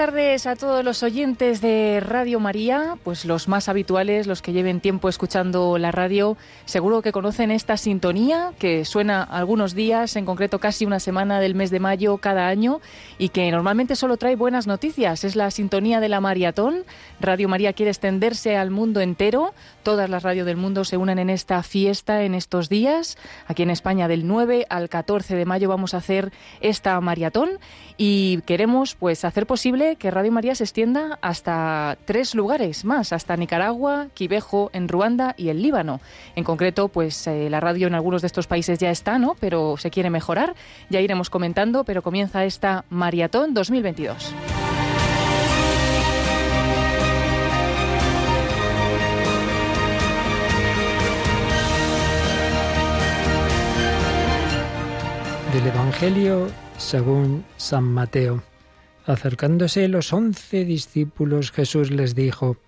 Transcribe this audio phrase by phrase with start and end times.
[0.00, 4.80] tardes a todos los oyentes de Radio María, pues los más habituales, los que lleven
[4.80, 10.58] tiempo escuchando la radio, seguro que conocen esta sintonía que suena algunos días, en concreto
[10.58, 12.80] casi una semana del mes de mayo cada año
[13.18, 15.22] y que normalmente solo trae buenas noticias.
[15.22, 16.84] Es la sintonía de la maratón.
[17.20, 19.52] Radio María quiere extenderse al mundo entero.
[19.82, 23.18] Todas las radios del mundo se unen en esta fiesta en estos días.
[23.48, 26.32] Aquí en España del 9 al 14 de mayo vamos a hacer
[26.62, 27.58] esta maratón
[27.98, 33.36] y queremos pues hacer posible que Radio María se extienda hasta tres lugares más, hasta
[33.36, 36.00] Nicaragua, Quibejo, en Ruanda y el Líbano.
[36.36, 39.36] En concreto, pues eh, la radio en algunos de estos países ya está, ¿no?
[39.38, 40.54] Pero se quiere mejorar.
[40.88, 44.34] Ya iremos comentando, pero comienza esta Maratón 2022.
[55.52, 58.49] Del Evangelio según San Mateo.
[59.10, 62.58] Acercándose los once discípulos, Jesús les dijo,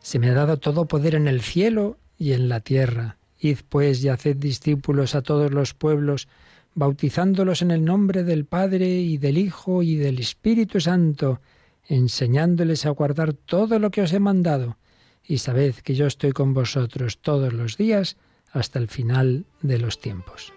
[0.00, 3.16] Se me ha dado todo poder en el cielo y en la tierra.
[3.38, 6.26] Id pues y haced discípulos a todos los pueblos,
[6.74, 11.40] bautizándolos en el nombre del Padre y del Hijo y del Espíritu Santo,
[11.86, 14.78] enseñándoles a guardar todo lo que os he mandado.
[15.22, 18.16] Y sabed que yo estoy con vosotros todos los días
[18.50, 20.52] hasta el final de los tiempos.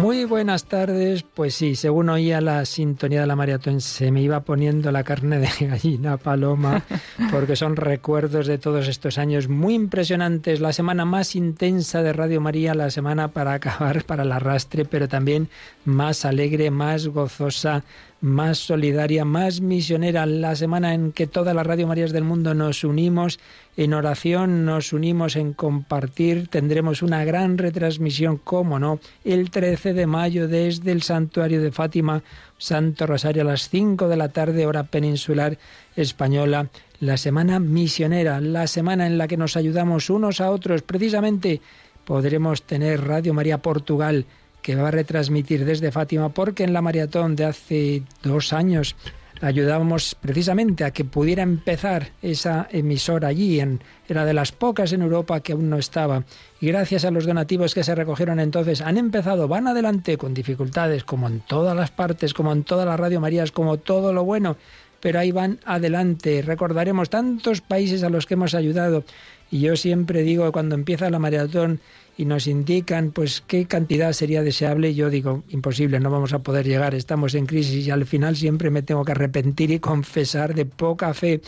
[0.00, 1.22] Muy buenas tardes.
[1.22, 5.38] Pues sí, según oía la sintonía de la maratón, se me iba poniendo la carne
[5.38, 6.82] de gallina paloma,
[7.30, 10.60] porque son recuerdos de todos estos años muy impresionantes.
[10.60, 15.06] La semana más intensa de Radio María, la semana para acabar, para el arrastre, pero
[15.06, 15.50] también
[15.84, 17.84] más alegre, más gozosa,
[18.20, 22.84] más solidaria, más misionera, la semana en que todas las Radio Marías del mundo nos
[22.84, 23.40] unimos
[23.76, 30.06] en oración, nos unimos en compartir, tendremos una gran retransmisión, cómo no, el 13 de
[30.06, 32.22] mayo desde el santuario de Fátima,
[32.58, 35.56] Santo Rosario a las 5 de la tarde, hora peninsular
[35.96, 36.68] española,
[37.00, 41.62] la semana misionera, la semana en la que nos ayudamos unos a otros, precisamente
[42.04, 44.26] podremos tener Radio María Portugal,
[44.62, 48.96] que va a retransmitir desde Fátima, porque en la maratón de hace dos años
[49.40, 55.02] ayudábamos precisamente a que pudiera empezar esa emisora allí, en, era de las pocas en
[55.02, 56.24] Europa que aún no estaba.
[56.60, 61.04] Y gracias a los donativos que se recogieron entonces, han empezado, van adelante con dificultades,
[61.04, 64.56] como en todas las partes, como en todas las Radio Marías, como todo lo bueno,
[65.00, 66.42] pero ahí van adelante.
[66.42, 69.04] Recordaremos tantos países a los que hemos ayudado.
[69.50, 71.80] Y yo siempre digo, cuando empieza la maratón,
[72.20, 76.66] y nos indican pues qué cantidad sería deseable, yo digo, imposible, no vamos a poder
[76.66, 80.66] llegar, estamos en crisis y al final siempre me tengo que arrepentir y confesar de
[80.66, 81.40] poca fe.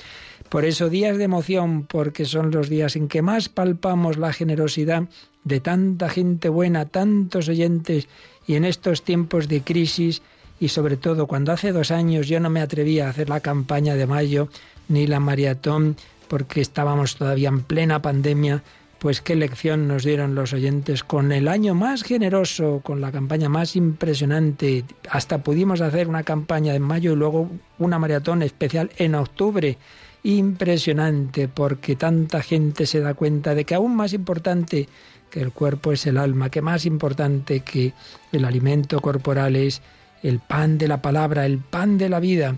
[0.48, 5.10] Por eso días de emoción, porque son los días en que más palpamos la generosidad
[5.44, 8.08] de tanta gente buena, tantos oyentes
[8.46, 10.22] y en estos tiempos de crisis
[10.58, 13.94] y sobre todo cuando hace dos años yo no me atrevía a hacer la campaña
[13.94, 14.48] de mayo
[14.88, 15.96] ni la maratón
[16.28, 18.62] porque estábamos todavía en plena pandemia,
[19.02, 23.48] pues qué lección nos dieron los oyentes con el año más generoso, con la campaña
[23.48, 24.84] más impresionante.
[25.10, 29.76] Hasta pudimos hacer una campaña en mayo y luego una maratón especial en octubre.
[30.22, 34.88] Impresionante porque tanta gente se da cuenta de que aún más importante
[35.30, 37.94] que el cuerpo es el alma, que más importante que
[38.30, 39.82] el alimento corporal es
[40.22, 42.54] el pan de la palabra, el pan de la vida.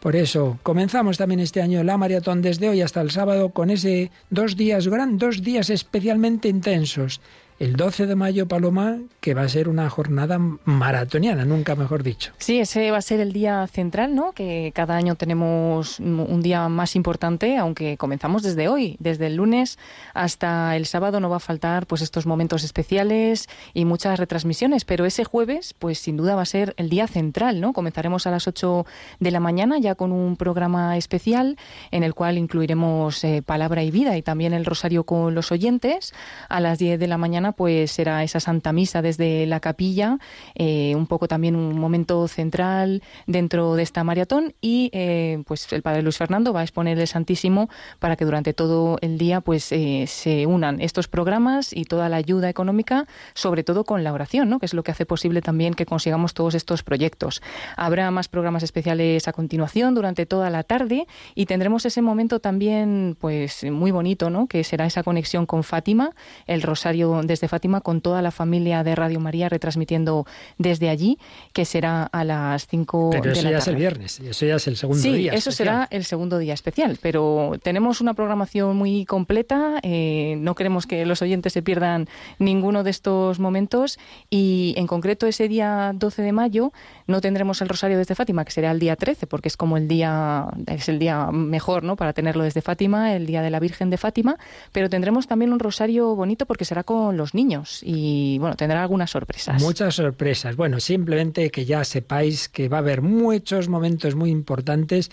[0.00, 4.10] Por eso comenzamos también este año la maratón desde hoy hasta el sábado con ese
[4.30, 7.20] dos días gran, dos días especialmente intensos
[7.58, 12.32] el 12 de mayo, Paloma, que va a ser una jornada maratoniana, nunca mejor dicho.
[12.38, 14.32] Sí, ese va a ser el día central, ¿no?
[14.32, 19.78] Que cada año tenemos un día más importante, aunque comenzamos desde hoy, desde el lunes
[20.14, 25.04] hasta el sábado no va a faltar pues estos momentos especiales y muchas retransmisiones, pero
[25.04, 27.72] ese jueves pues sin duda va a ser el día central, ¿no?
[27.72, 28.86] Comenzaremos a las 8
[29.20, 31.56] de la mañana ya con un programa especial
[31.90, 36.12] en el cual incluiremos eh, palabra y vida y también el rosario con los oyentes.
[36.48, 40.18] A las 10 de la mañana pues será esa Santa Misa desde la capilla,
[40.54, 45.82] eh, un poco también un momento central dentro de esta maratón y eh, pues el
[45.82, 49.72] Padre Luis Fernando va a exponer el Santísimo para que durante todo el día pues
[49.72, 54.48] eh, se unan estos programas y toda la ayuda económica, sobre todo con la oración,
[54.48, 54.58] ¿no?
[54.58, 57.42] que es lo que hace posible también que consigamos todos estos proyectos.
[57.76, 63.16] Habrá más programas especiales a continuación durante toda la tarde y tendremos ese momento también
[63.20, 64.46] pues muy bonito, ¿no?
[64.46, 66.10] que será esa conexión con Fátima,
[66.46, 71.18] el Rosario de desde Fátima con toda la familia de Radio María retransmitiendo desde allí,
[71.52, 73.22] que será a las 5 de la tarde.
[73.22, 75.32] Pero eso ya es el viernes, eso ya es el segundo día.
[75.32, 80.54] Sí, eso será el segundo día especial, pero tenemos una programación muy completa, eh, no
[80.54, 83.98] queremos que los oyentes se pierdan ninguno de estos momentos
[84.30, 86.72] y en concreto ese día 12 de mayo
[87.06, 89.88] no tendremos el Rosario desde Fátima, que será el día 13, porque es como el
[89.88, 91.96] día, es el día mejor, ¿no?
[91.96, 94.38] Para tenerlo desde Fátima, el día de la Virgen de Fátima,
[94.72, 99.10] pero tendremos también un Rosario bonito porque será con los niños y, bueno, tendrá algunas
[99.10, 99.62] sorpresas.
[99.62, 100.56] Muchas sorpresas.
[100.56, 105.10] Bueno, simplemente que ya sepáis que va a haber muchos momentos muy importantes,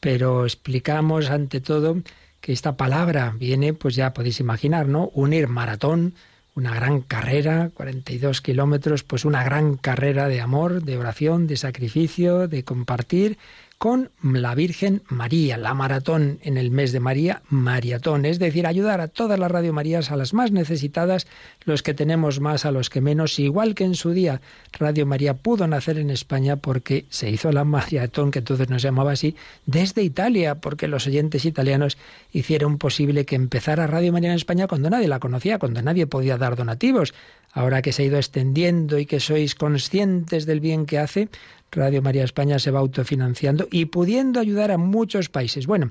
[0.00, 1.98] pero explicamos ante todo
[2.40, 5.10] que esta palabra viene, pues ya podéis imaginar, ¿no?
[5.14, 6.14] Unir maratón,
[6.54, 12.48] una gran carrera, 42 kilómetros, pues una gran carrera de amor, de oración, de sacrificio,
[12.48, 13.36] de compartir
[13.78, 19.02] con la Virgen María, la maratón en el mes de María, maratón, es decir, ayudar
[19.02, 21.26] a todas las Radio Marías, a las más necesitadas,
[21.64, 24.40] los que tenemos más, a los que menos, igual que en su día
[24.72, 28.88] Radio María pudo nacer en España porque se hizo la maratón, que entonces no se
[28.88, 29.36] llamaba así,
[29.66, 31.98] desde Italia, porque los oyentes italianos
[32.32, 36.38] hicieron posible que empezara Radio María en España cuando nadie la conocía, cuando nadie podía
[36.38, 37.12] dar donativos.
[37.52, 41.30] Ahora que se ha ido extendiendo y que sois conscientes del bien que hace,
[41.70, 45.66] Radio María España se va autofinanciando y pudiendo ayudar a muchos países.
[45.66, 45.90] Bueno,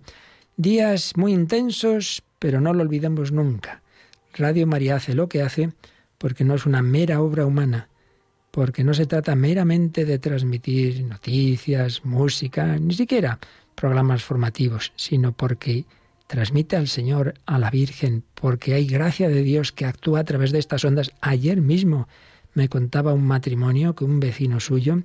[0.58, 3.82] días muy intensos, pero no lo olvidemos nunca.
[4.34, 5.72] Radio María hace lo que hace
[6.18, 7.90] porque no es una mera obra humana,
[8.52, 13.40] porque no se trata meramente de transmitir noticias, música, ni siquiera
[13.76, 15.86] programas formativos, sino porque
[16.28, 20.52] transmite al Señor, a la Virgen, porque hay gracia de Dios que actúa a través
[20.52, 21.12] de estas ondas.
[21.22, 22.08] Ayer mismo
[22.54, 25.04] me contaba un matrimonio que un vecino suyo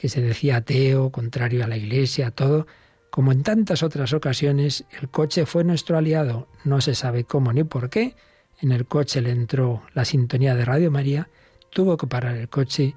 [0.00, 2.66] que se decía ateo, contrario a la Iglesia, todo,
[3.10, 6.48] como en tantas otras ocasiones, el coche fue nuestro aliado.
[6.64, 8.14] No se sabe cómo ni por qué.
[8.62, 11.28] En el coche le entró la sintonía de Radio María,
[11.68, 12.94] tuvo que parar el coche,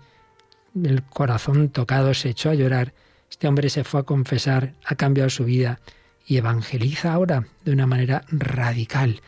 [0.81, 2.94] el corazón tocado se echó a llorar.
[3.29, 5.81] Este hombre se fue a confesar, ha cambiado su vida
[6.25, 9.21] y evangeliza ahora de una manera radical.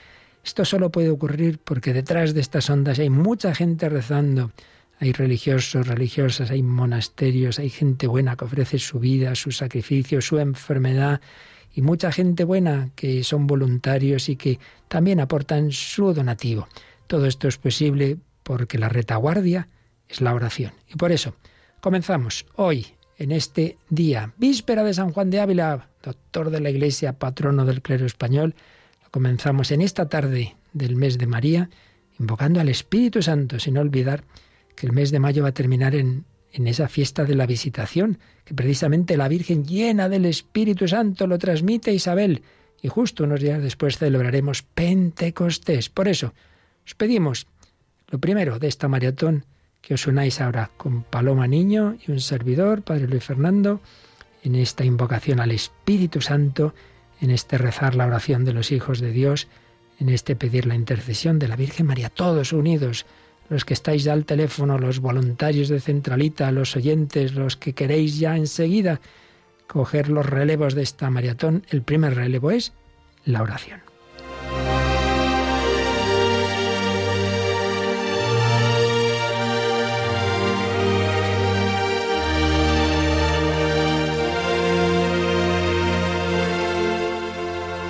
[0.46, 4.52] Esto solo puede ocurrir porque detrás de estas ondas hay mucha gente rezando,
[5.00, 10.40] hay religiosos, religiosas, hay monasterios, hay gente buena que ofrece su vida, su sacrificio, su
[10.40, 11.22] enfermedad
[11.74, 16.68] y mucha gente buena que son voluntarios y que también aportan su donativo.
[17.08, 19.68] Todo esto es posible porque la retaguardia
[20.08, 20.72] es la oración.
[20.88, 21.36] Y por eso
[21.82, 22.88] comenzamos hoy,
[23.18, 27.82] en este día, víspera de San Juan de Ávila, doctor de la Iglesia, patrono del
[27.82, 28.56] clero español.
[29.12, 31.70] Comenzamos en esta tarde del mes de María,
[32.20, 34.24] invocando al Espíritu Santo, sin olvidar
[34.76, 38.20] que el mes de mayo va a terminar en, en esa fiesta de la visitación,
[38.44, 42.44] que precisamente la Virgen llena del Espíritu Santo lo transmite a Isabel,
[42.82, 45.90] y justo unos días después celebraremos Pentecostés.
[45.90, 46.34] Por eso,
[46.86, 47.48] os pedimos,
[48.10, 49.46] lo primero de esta maratón,
[49.82, 53.82] que os unáis ahora con Paloma Niño y un servidor, Padre Luis Fernando,
[54.44, 56.74] en esta invocación al Espíritu Santo,
[57.20, 59.48] en este rezar la oración de los hijos de Dios,
[60.00, 63.06] en este pedir la intercesión de la Virgen María, todos unidos
[63.50, 68.36] los que estáis al teléfono, los voluntarios de Centralita, los oyentes, los que queréis ya
[68.36, 69.00] enseguida
[69.68, 72.74] coger los relevos de esta maratón, el primer relevo es
[73.26, 73.82] la oración.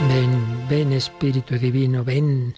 [0.08, 2.56] Ven, ven Espíritu Divino, ven,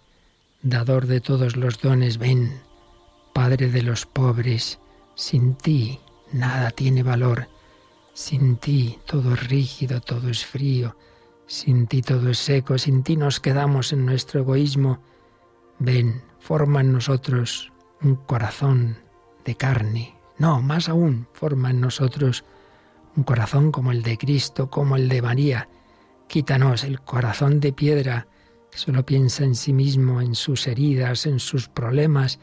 [0.62, 2.67] dador de todos los dones, ven
[3.38, 4.80] Padre de los pobres,
[5.14, 6.00] sin ti
[6.34, 7.48] nada tiene valor,
[8.16, 10.98] sin ti todo es rígido, todo es frío,
[11.46, 15.04] sin ti todo es seco, sin ti nos quedamos en nuestro egoísmo.
[15.78, 18.98] Ven, forma en nosotros un corazón
[19.46, 22.44] de carne, no, más aún, forma en nosotros
[23.16, 25.70] un corazón como el de Cristo, como el de María.
[26.28, 28.26] Quítanos el corazón de piedra
[28.72, 32.40] solo piensa en sí mismo, en sus heridas, en sus problemas,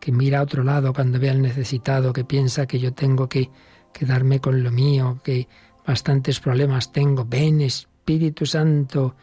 [0.00, 3.50] que mira a otro lado cuando ve al necesitado, que piensa que yo tengo que
[3.92, 5.48] quedarme con lo mío, que
[5.86, 7.24] bastantes problemas tengo.
[7.24, 9.14] Ven, Espíritu Santo,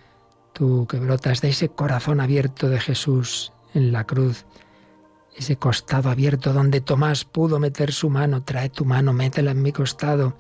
[0.54, 4.46] tú que brotas de ese corazón abierto de Jesús en la cruz,
[5.36, 9.72] ese costado abierto donde Tomás pudo meter su mano, trae tu mano, métela en mi
[9.72, 10.38] costado,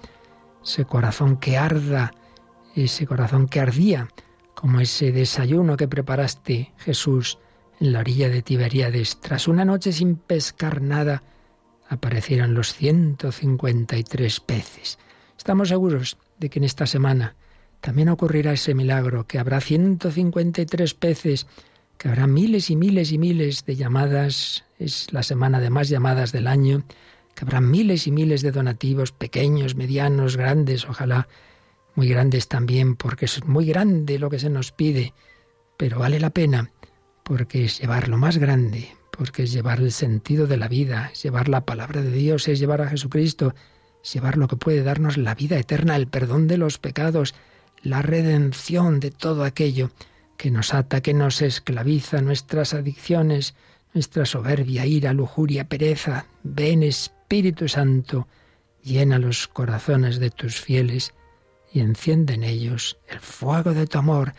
[0.63, 2.13] ese corazón que arda,
[2.75, 4.07] ese corazón que ardía,
[4.53, 7.39] como ese desayuno que preparaste, Jesús,
[7.83, 9.19] en la orilla de Tiberíades.
[9.19, 11.21] Tras una noche sin pescar nada,
[11.89, 14.97] aparecieron los 153 peces.
[15.37, 17.35] Estamos seguros de que en esta semana
[17.81, 21.45] también ocurrirá ese milagro, que habrá 153 peces
[21.97, 26.31] que habrá miles y miles y miles de llamadas, es la semana de más llamadas
[26.31, 26.85] del año,
[27.35, 31.27] que habrá miles y miles de donativos, pequeños, medianos, grandes, ojalá
[31.95, 35.13] muy grandes también, porque es muy grande lo que se nos pide,
[35.77, 36.72] pero vale la pena,
[37.23, 41.23] porque es llevar lo más grande, porque es llevar el sentido de la vida, es
[41.23, 43.53] llevar la palabra de Dios, es llevar a Jesucristo,
[44.03, 47.33] es llevar lo que puede darnos la vida eterna, el perdón de los pecados,
[47.81, 49.91] la redención de todo aquello
[50.37, 53.55] que nos ata, que nos esclaviza, nuestras adicciones,
[53.93, 56.25] nuestra soberbia, ira, lujuria, pereza.
[56.43, 58.27] Ven Espíritu Santo,
[58.81, 61.13] llena los corazones de tus fieles
[61.71, 64.33] y enciende en ellos el fuego de tu amor,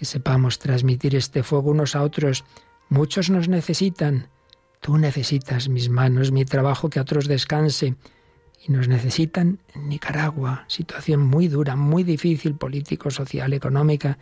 [0.00, 2.44] que sepamos transmitir este fuego unos a otros.
[2.88, 4.30] Muchos nos necesitan.
[4.80, 7.96] Tú necesitas mis manos, mi trabajo, que a otros descanse.
[8.66, 14.16] Y nos necesitan en Nicaragua, situación muy dura, muy difícil, político, social, económica.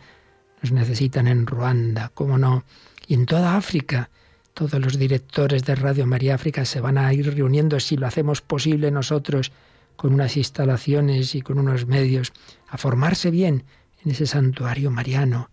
[0.61, 2.65] Nos necesitan en Ruanda, cómo no,
[3.07, 4.09] y en toda África.
[4.53, 8.41] Todos los directores de Radio María África se van a ir reuniendo si lo hacemos
[8.41, 9.53] posible nosotros
[9.95, 12.33] con unas instalaciones y con unos medios,
[12.67, 13.63] a formarse bien
[14.03, 15.49] en ese santuario mariano.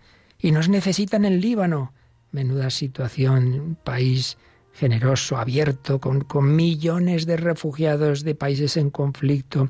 [0.46, 1.92] Y nos necesitan en Líbano.
[2.30, 4.38] Menuda situación, un país
[4.74, 9.68] generoso, abierto, con, millones de refugiados de países en conflicto,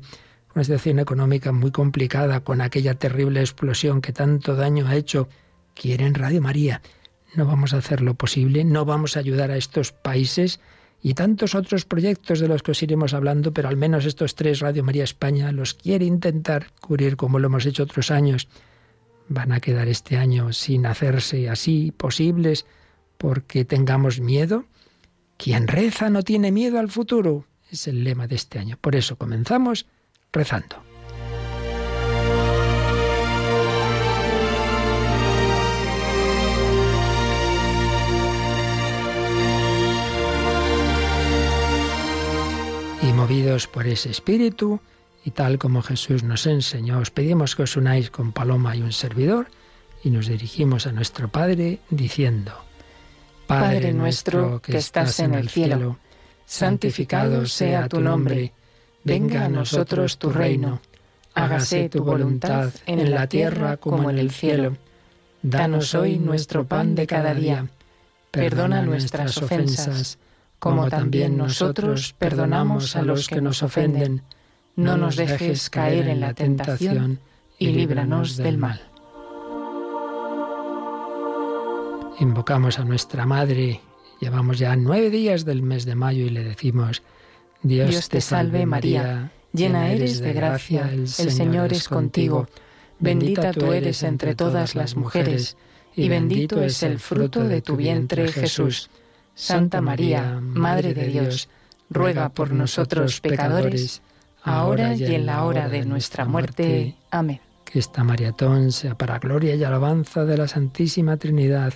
[0.53, 5.29] una situación económica muy complicada, con aquella terrible explosión que tanto daño ha hecho.
[5.73, 6.83] Quieren Radio María.
[7.33, 10.59] No vamos a hacer lo posible, no vamos a ayudar a estos países
[11.01, 14.59] y tantos otros proyectos de los que os iremos hablando, pero al menos estos tres
[14.59, 18.47] Radio María España los quiere intentar cubrir como lo hemos hecho otros años.
[19.29, 22.65] Van a quedar este año sin hacerse así posibles
[23.17, 24.65] porque tengamos miedo.
[25.37, 27.45] Quien reza no tiene miedo al futuro.
[27.69, 28.77] Es el lema de este año.
[28.79, 29.85] Por eso comenzamos
[30.31, 30.87] rezando.
[43.01, 44.81] y movidos por ese espíritu,
[45.23, 48.91] y tal como Jesús nos enseñó, os pedimos que os unáis con Paloma y un
[48.91, 49.47] servidor,
[50.03, 52.53] y nos dirigimos a nuestro Padre diciendo,
[53.47, 55.97] Padre nuestro que estás en el cielo,
[56.45, 58.53] santificado sea tu nombre,
[59.03, 60.81] venga a nosotros tu reino,
[61.33, 64.77] hágase tu voluntad en la tierra como en el cielo.
[65.41, 67.67] Danos hoy nuestro pan de cada día,
[68.31, 70.19] perdona nuestras ofensas
[70.59, 74.23] como también nosotros perdonamos a los que nos ofenden.
[74.77, 77.19] No nos dejes caer en la tentación
[77.57, 78.79] y líbranos del mal.
[82.19, 83.81] Invocamos a nuestra Madre.
[84.21, 87.01] Llevamos ya nueve días del mes de mayo y le decimos,
[87.63, 92.47] Dios, te salve María, llena eres de gracia, el Señor es contigo.
[92.99, 95.57] Bendita tú eres entre todas las mujeres,
[95.95, 98.91] y bendito es el fruto de tu vientre Jesús.
[99.33, 101.49] Santa María, Madre de Dios,
[101.89, 104.03] ruega por nosotros pecadores,
[104.43, 106.95] ahora y en la hora de nuestra muerte.
[107.11, 107.39] Amén.
[107.65, 111.73] Que esta maratón sea para gloria y alabanza de la Santísima Trinidad.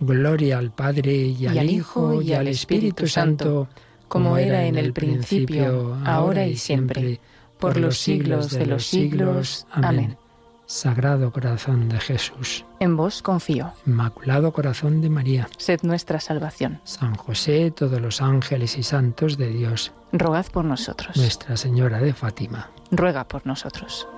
[0.00, 3.68] Gloria al Padre y al, Hijo y al Espíritu Santo,
[4.08, 7.20] como era en el principio, ahora y siempre,
[7.60, 9.66] por los siglos de los siglos.
[9.70, 10.16] Amén.
[10.72, 12.64] Sagrado Corazón de Jesús.
[12.80, 13.74] En vos confío.
[13.84, 15.46] Inmaculado Corazón de María.
[15.58, 16.80] Sed nuestra salvación.
[16.84, 19.92] San José, todos los ángeles y santos de Dios.
[20.12, 21.14] Rogad por nosotros.
[21.18, 22.70] Nuestra Señora de Fátima.
[22.90, 24.08] Ruega por nosotros.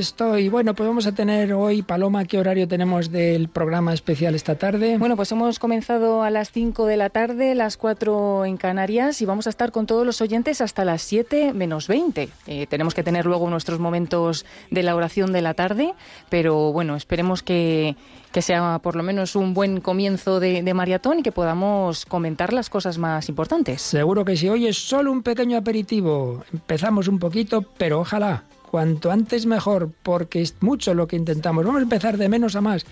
[0.00, 0.48] Aquí estoy.
[0.48, 4.96] Bueno, pues vamos a tener hoy, Paloma, ¿qué horario tenemos del programa especial esta tarde?
[4.96, 9.26] Bueno, pues hemos comenzado a las 5 de la tarde, las 4 en Canarias, y
[9.26, 12.30] vamos a estar con todos los oyentes hasta las 7 menos 20.
[12.46, 15.92] Eh, tenemos que tener luego nuestros momentos de la oración de la tarde,
[16.30, 17.94] pero bueno, esperemos que,
[18.32, 22.54] que sea por lo menos un buen comienzo de, de, maratón y que podamos comentar
[22.54, 23.82] las cosas más importantes.
[23.82, 24.48] Seguro que sí.
[24.48, 26.42] Hoy es solo un pequeño aperitivo.
[26.54, 31.64] Empezamos un poquito, pero ojalá cuanto antes mejor, porque es mucho lo que intentamos.
[31.64, 32.86] Vamos a empezar de menos a más.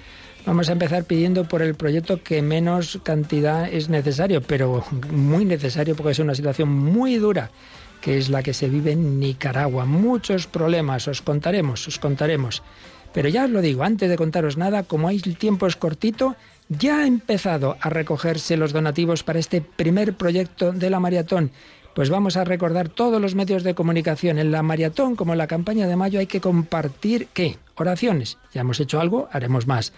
[0.44, 5.94] Vamos a empezar pidiendo por el proyecto que menos cantidad es necesario, pero muy necesario
[5.94, 7.52] porque es una situación muy dura,
[8.00, 9.84] que es la que se vive en Nicaragua.
[9.84, 12.64] Muchos problemas, os contaremos, os contaremos.
[13.12, 16.34] Pero ya os lo digo, antes de contaros nada, como el tiempo es cortito,
[16.68, 21.52] ya ha empezado a recogerse los donativos para este primer proyecto de la maratón.
[21.98, 24.38] Pues vamos a recordar todos los medios de comunicación.
[24.38, 27.58] En la maratón, como en la campaña de mayo, hay que compartir ¿qué?
[27.74, 28.38] Oraciones.
[28.54, 29.92] Ya hemos hecho algo, haremos más.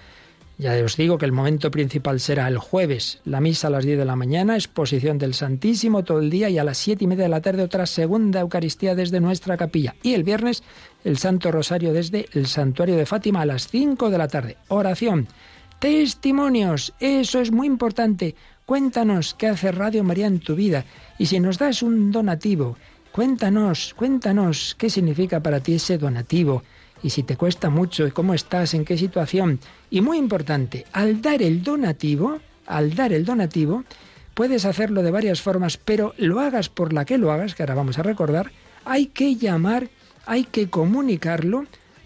[0.56, 3.98] Ya os digo que el momento principal será el jueves, la misa a las 10
[3.98, 7.24] de la mañana, exposición del Santísimo todo el día y a las siete y media
[7.24, 9.94] de la tarde otra segunda Eucaristía desde nuestra capilla.
[10.02, 10.62] Y el viernes
[11.04, 14.56] el Santo Rosario desde el Santuario de Fátima a las 5 de la tarde.
[14.68, 15.28] Oración.
[15.80, 16.94] Testimonios.
[16.98, 18.36] Eso es muy importante.
[18.70, 20.84] Cuéntanos qué hace Radio María en tu vida.
[21.18, 22.76] Y si nos das un donativo,
[23.10, 26.62] cuéntanos, cuéntanos qué significa para ti ese donativo
[27.02, 29.58] y si te cuesta mucho y cómo estás, en qué situación.
[29.90, 33.82] Y muy importante, al dar el donativo, al dar el donativo,
[34.34, 37.74] puedes hacerlo de varias formas, pero lo hagas por la que lo hagas, que ahora
[37.74, 38.52] vamos a recordar,
[38.84, 39.90] hay que llamar,
[40.26, 41.64] hay que comunicarlo,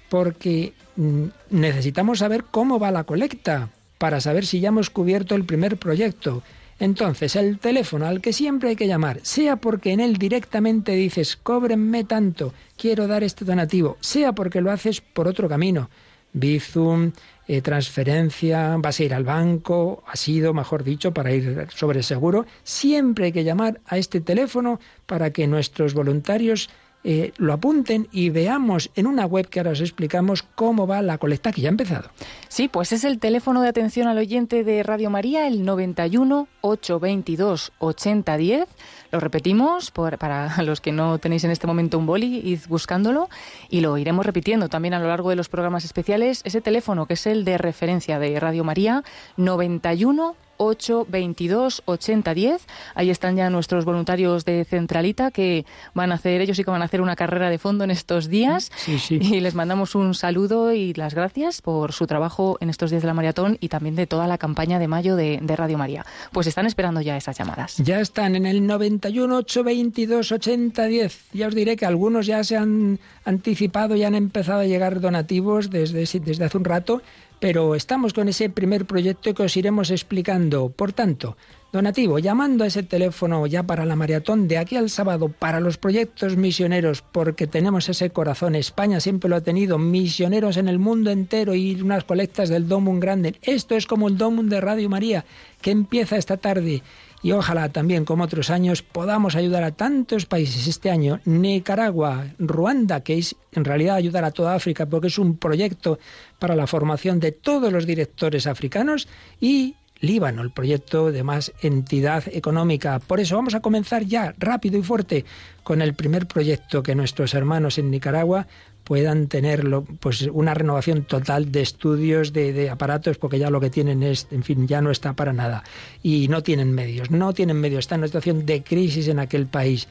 [0.08, 3.68] porque mm, necesitamos saber cómo va la colecta,
[4.04, 6.42] para saber si ya hemos cubierto el primer proyecto.
[6.78, 11.38] Entonces, el teléfono al que siempre hay que llamar, sea porque en él directamente dices,
[11.42, 15.88] cóbrenme tanto, quiero dar este donativo, sea porque lo haces por otro camino,
[16.34, 17.12] Bizum,
[17.48, 22.44] eh, transferencia, vas a ir al banco, ha sido, mejor dicho, para ir sobre seguro,
[22.62, 26.68] siempre hay que llamar a este teléfono para que nuestros voluntarios
[27.04, 31.18] eh, lo apunten y veamos en una web que ahora os explicamos cómo va la
[31.18, 32.10] colecta que ya ha empezado.
[32.48, 37.72] Sí, pues es el teléfono de atención al oyente de Radio María, el 91 822
[37.78, 38.68] 8010.
[39.14, 43.28] Lo repetimos para los que no tenéis en este momento un boli, id buscándolo
[43.70, 46.40] y lo iremos repitiendo también a lo largo de los programas especiales.
[46.42, 49.04] Ese teléfono que es el de referencia de Radio María,
[49.36, 52.66] 91 8 22 80 10.
[52.94, 56.82] Ahí están ya nuestros voluntarios de Centralita que van a hacer, ellos sí que van
[56.82, 58.70] a hacer una carrera de fondo en estos días.
[59.08, 63.08] Y les mandamos un saludo y las gracias por su trabajo en estos días de
[63.08, 66.04] la maratón y también de toda la campaña de mayo de, Radio María.
[66.32, 67.76] Pues están esperando ya esas llamadas.
[67.76, 68.66] Ya están en el
[69.04, 71.32] 91 8 22 80 10.
[71.34, 75.68] Ya os diré que algunos ya se han anticipado y han empezado a llegar donativos
[75.68, 77.02] desde, desde hace un rato
[77.44, 80.70] pero estamos con ese primer proyecto que os iremos explicando.
[80.70, 81.36] Por tanto,
[81.72, 85.76] donativo, llamando a ese teléfono ya para la maratón de aquí al sábado para los
[85.76, 88.54] proyectos misioneros, porque tenemos ese corazón.
[88.54, 92.98] España siempre lo ha tenido, misioneros en el mundo entero y unas colectas del Domum
[92.98, 93.34] Grande.
[93.42, 95.26] Esto es como el Domum de Radio María,
[95.60, 96.82] que empieza esta tarde
[97.24, 101.20] y ojalá también, como otros años, podamos ayudar a tantos países este año.
[101.24, 105.98] Nicaragua, Ruanda, que es en realidad ayudar a toda África porque es un proyecto
[106.38, 109.08] para la formación de todos los directores africanos
[109.40, 112.98] y Líbano, el proyecto de más entidad económica.
[112.98, 115.24] Por eso vamos a comenzar ya rápido y fuerte
[115.62, 118.46] con el primer proyecto que nuestros hermanos en Nicaragua
[118.84, 119.64] puedan tener
[120.00, 124.42] pues una renovación total de estudios de, aparatos porque ya lo que tienen es en
[124.42, 125.64] fin ya no está para nada.
[126.02, 129.46] Y no tienen medios no tienen medios están en una situación de crisis en aquel
[129.46, 129.88] país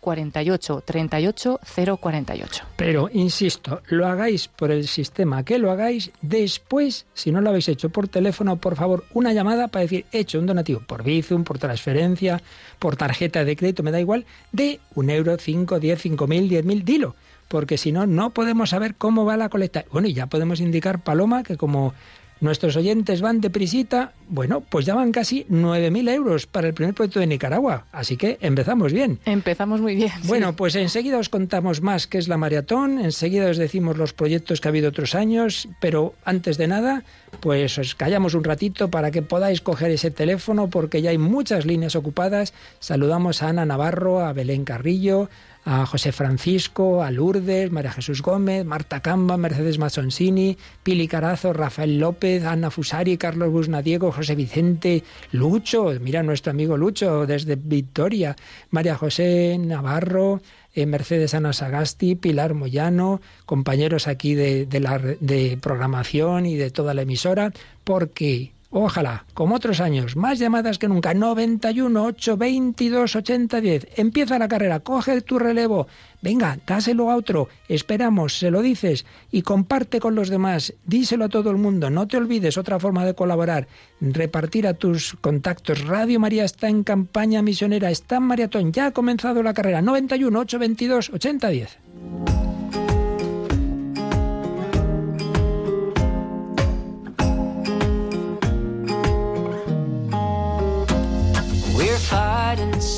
[0.00, 1.60] 048 38
[2.00, 2.64] 048.
[2.76, 7.66] Pero insisto, lo hagáis por el sistema que lo hagáis, después, si no lo habéis
[7.68, 11.42] hecho por teléfono, por favor, una llamada para decir, he hecho un donativo por Bizum,
[11.42, 12.40] por transferencia,
[12.78, 16.64] por tarjeta de crédito, me da igual, de un euro, cinco, diez, cinco mil, diez
[16.64, 17.16] mil, dilo
[17.48, 19.84] porque si no, no podemos saber cómo va la colecta.
[19.90, 21.94] Bueno, y ya podemos indicar, Paloma, que como
[22.40, 26.94] Nuestros oyentes van de prisita, bueno, pues ya van casi 9.000 euros para el primer
[26.94, 29.18] proyecto de Nicaragua, así que empezamos bien.
[29.24, 30.12] Empezamos muy bien.
[30.24, 34.60] Bueno, pues enseguida os contamos más qué es la maratón, enseguida os decimos los proyectos
[34.60, 37.02] que ha habido otros años, pero antes de nada,
[37.40, 41.66] pues os callamos un ratito para que podáis coger ese teléfono porque ya hay muchas
[41.66, 42.54] líneas ocupadas.
[42.78, 45.28] Saludamos a Ana Navarro, a Belén Carrillo,
[45.68, 51.98] a José Francisco, a Lourdes, María Jesús Gómez, Marta Camba, Mercedes Mazzonsini, Pili Carazo, Rafael
[51.98, 58.34] López, Ana Fusari, Carlos Busnadiego, José Vicente, Lucho, mira nuestro amigo Lucho desde Victoria,
[58.70, 60.40] María José Navarro,
[60.74, 67.02] eh, Mercedes Ana Sagasti, Pilar Moyano, compañeros aquí de, de programación y de toda la
[67.02, 67.52] emisora,
[67.84, 71.14] porque Ojalá, como otros años, más llamadas que nunca.
[71.14, 73.88] 91 8 22 80 10.
[73.96, 75.86] Empieza la carrera, coge tu relevo.
[76.20, 77.48] Venga, dáselo a otro.
[77.68, 80.74] Esperamos, se lo dices y comparte con los demás.
[80.84, 81.88] Díselo a todo el mundo.
[81.88, 83.68] No te olvides, otra forma de colaborar.
[84.02, 85.86] Repartir a tus contactos.
[85.86, 88.72] Radio María está en campaña misionera, está en maratón.
[88.72, 89.80] Ya ha comenzado la carrera.
[89.80, 91.78] 91 8 22 80 10.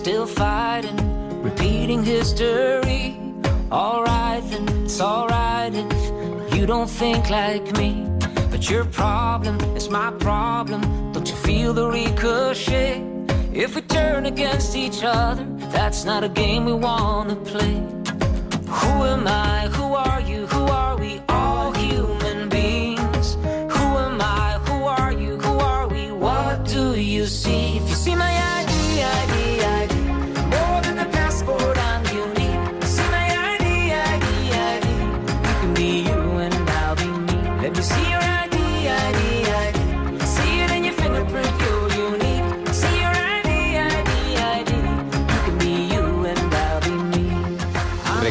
[0.00, 0.98] Still fighting,
[1.42, 3.20] repeating history.
[3.70, 8.06] Alright, then it's alright if you don't think like me.
[8.50, 10.80] But your problem is my problem.
[11.12, 13.02] Don't you feel the ricochet?
[13.52, 17.76] If we turn against each other, that's not a game we wanna play.
[18.78, 19.68] Who am I?
[19.76, 20.46] Who are you?
[20.46, 21.20] Who are we?
[21.28, 23.34] All human beings.
[23.74, 24.58] Who am I?
[24.66, 25.36] Who are you?
[25.36, 26.10] Who are we?
[26.10, 27.69] What do you see?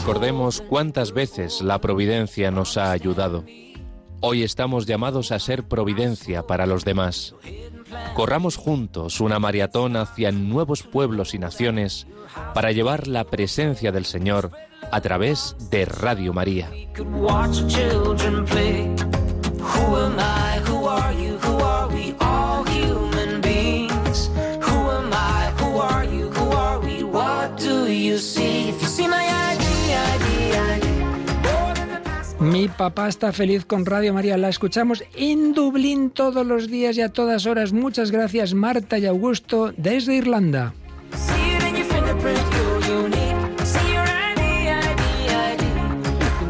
[0.09, 3.43] Recordemos cuántas veces la providencia nos ha ayudado.
[4.21, 7.35] Hoy estamos llamados a ser providencia para los demás.
[8.15, 12.07] Corramos juntos una maratón hacia nuevos pueblos y naciones
[12.55, 14.49] para llevar la presencia del Señor
[14.91, 16.71] a través de Radio María.
[16.95, 17.59] could watch
[32.39, 34.37] Mi papá está feliz con Radio María.
[34.37, 37.73] La escuchamos en Dublín todos los días y a todas horas.
[37.73, 40.73] Muchas gracias, Marta y Augusto, desde Irlanda.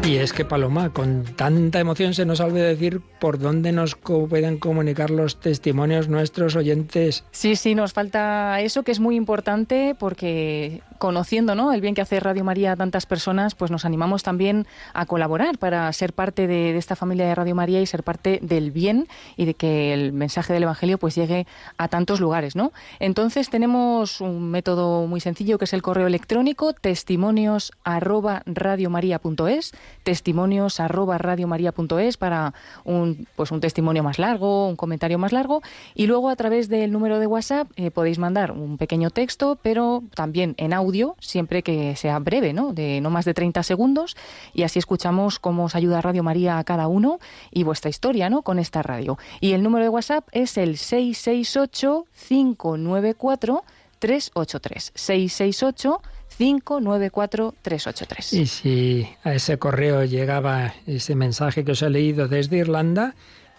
[0.04, 4.26] Y es que Paloma, con tanta emoción se nos olvida decir por dónde nos co-
[4.26, 7.24] pueden comunicar los testimonios nuestros oyentes.
[7.30, 11.72] Sí, sí, nos falta eso que es muy importante porque conociendo ¿no?
[11.72, 15.56] el bien que hace Radio María a tantas personas, pues nos animamos también a colaborar
[15.56, 19.46] para ser parte de, esta familia de Radio María y ser parte del bien y
[19.46, 21.46] de que el mensaje del Evangelio pues llegue
[21.78, 22.72] a tantos lugares, ¿no?
[22.98, 30.80] Entonces tenemos un método muy sencillo que es el correo electrónico testimonios arroba radiomaria.es, testimonios
[30.80, 32.52] arroba radiomaria.es para
[32.84, 35.62] un pues un testimonio más largo, un comentario más largo
[35.94, 40.02] y luego a través del número de WhatsApp eh, podéis mandar un pequeño texto, pero
[40.14, 40.89] también en audio,
[41.20, 42.72] siempre que sea breve, ¿no?
[42.72, 44.16] De no más de 30 segundos
[44.54, 47.18] y así escuchamos cómo os ayuda Radio María a cada uno
[47.50, 48.42] y vuestra historia, ¿no?
[48.42, 49.18] Con esta radio.
[49.40, 53.64] Y el número de WhatsApp es el 668 594
[53.98, 56.02] 383 668
[56.36, 58.32] 594 383.
[58.32, 63.14] Y si a ese correo llegaba ese mensaje que os he leído desde Irlanda,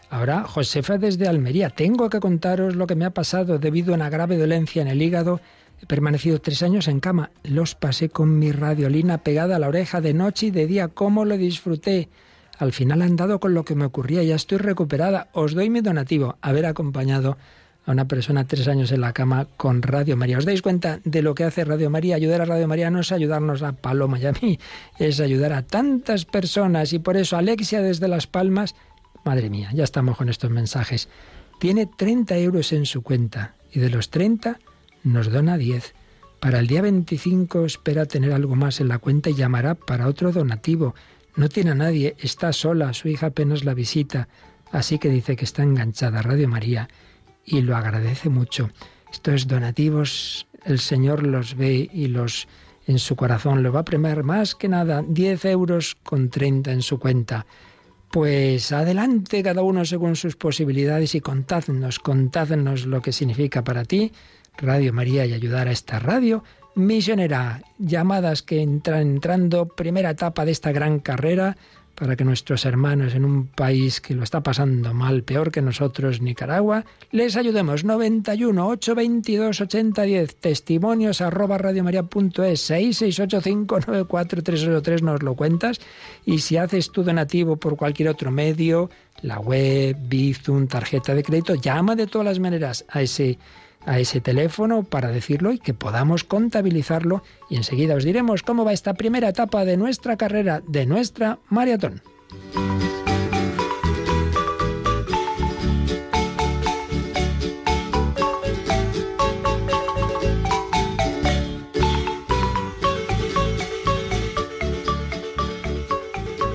[0.09, 1.69] ahora Josefa desde Almería.
[1.69, 5.01] Tengo que contaros lo que me ha pasado debido a una grave dolencia en el
[5.01, 5.41] hígado.
[5.81, 7.31] He permanecido tres años en cama.
[7.43, 10.89] Los pasé con mi radiolina pegada a la oreja de noche y de día.
[10.89, 12.09] ¿Cómo lo disfruté?
[12.59, 14.21] Al final han dado con lo que me ocurría.
[14.21, 15.29] Ya estoy recuperada.
[15.33, 16.37] Os doy mi donativo.
[16.41, 17.37] Haber acompañado
[17.87, 20.37] a una persona tres años en la cama con Radio María.
[20.37, 22.15] ¿Os dais cuenta de lo que hace Radio María?
[22.15, 24.59] Ayudar a Radio María no es ayudarnos a Paloma y a mí,
[24.99, 26.93] es ayudar a tantas personas.
[26.93, 28.75] Y por eso Alexia desde Las Palmas,
[29.25, 31.09] madre mía, ya estamos con estos mensajes,
[31.59, 34.59] tiene 30 euros en su cuenta y de los 30
[35.03, 35.93] nos dona 10.
[36.39, 40.31] Para el día 25 espera tener algo más en la cuenta y llamará para otro
[40.31, 40.95] donativo.
[41.35, 44.27] No tiene a nadie, está sola, su hija apenas la visita,
[44.71, 46.89] así que dice que está enganchada a Radio María
[47.45, 48.69] y lo agradece mucho.
[49.11, 52.47] Estos donativos el Señor los ve y los
[52.87, 56.81] en su corazón lo va a premiar más que nada 10 euros con 30 en
[56.81, 57.45] su cuenta.
[58.11, 64.11] Pues adelante cada uno según sus posibilidades y contadnos, contadnos lo que significa para ti
[64.61, 66.43] Radio María y ayudar a esta radio
[66.75, 67.61] misionera.
[67.77, 71.57] Llamadas que entran entrando, primera etapa de esta gran carrera
[71.95, 76.21] para que nuestros hermanos en un país que lo está pasando mal, peor que nosotros,
[76.21, 77.83] Nicaragua, les ayudemos.
[77.83, 85.79] 91 822 8010, testimonios arroba radiomaria.es, 668594383 nos lo cuentas.
[86.25, 88.89] Y si haces tu donativo por cualquier otro medio,
[89.21, 93.37] la web, Bizum, tarjeta de crédito, llama de todas las maneras a ese
[93.85, 98.73] a ese teléfono para decirlo y que podamos contabilizarlo y enseguida os diremos cómo va
[98.73, 102.01] esta primera etapa de nuestra carrera, de nuestra maratón.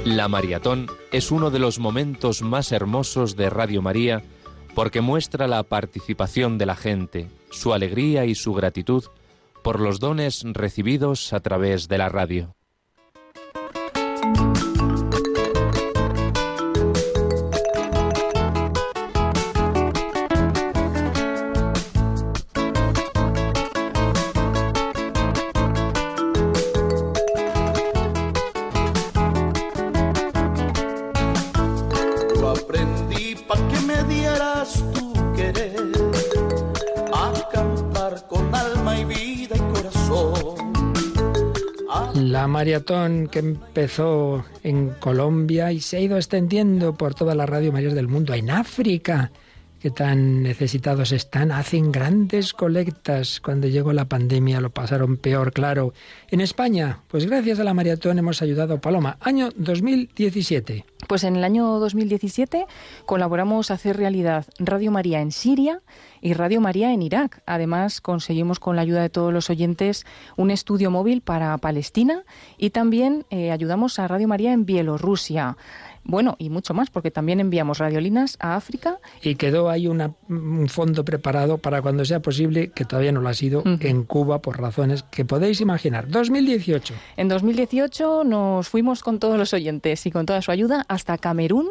[0.05, 4.23] La maratón es uno de los momentos más hermosos de Radio María
[4.77, 9.05] porque muestra la participación de la gente, su alegría y su gratitud
[9.65, 12.55] por los dones recibidos a través de la radio.
[42.85, 48.09] Que empezó en Colombia y se ha ido extendiendo por todas las radio mayores del
[48.09, 49.31] mundo, en África,
[49.81, 53.41] que tan necesitados están, hacen grandes colectas.
[53.41, 55.93] Cuando llegó la pandemia lo pasaron peor, claro.
[56.31, 59.17] En España, pues gracias a la maratón hemos ayudado a Paloma.
[59.21, 60.85] Año 2017.
[61.07, 62.67] Pues en el año 2017
[63.05, 65.83] colaboramos a hacer realidad Radio María en Siria
[66.21, 67.43] y Radio María en Irak.
[67.47, 70.05] Además, conseguimos con la ayuda de todos los oyentes
[70.37, 72.25] un estudio móvil para Palestina
[72.59, 75.57] y también eh, ayudamos a Radio María en Bielorrusia.
[76.09, 78.99] Bueno, y mucho más, porque también enviamos radiolinas a África.
[79.23, 83.35] Y quedó ahí un fondo preparado para cuando sea posible, que todavía no lo ha
[83.35, 86.09] sido, en Cuba, por razones que podéis imaginar.
[86.09, 86.95] 2018.
[87.17, 91.67] En 2018 nos fuimos con todos los oyentes y con toda su ayuda hasta Camerún,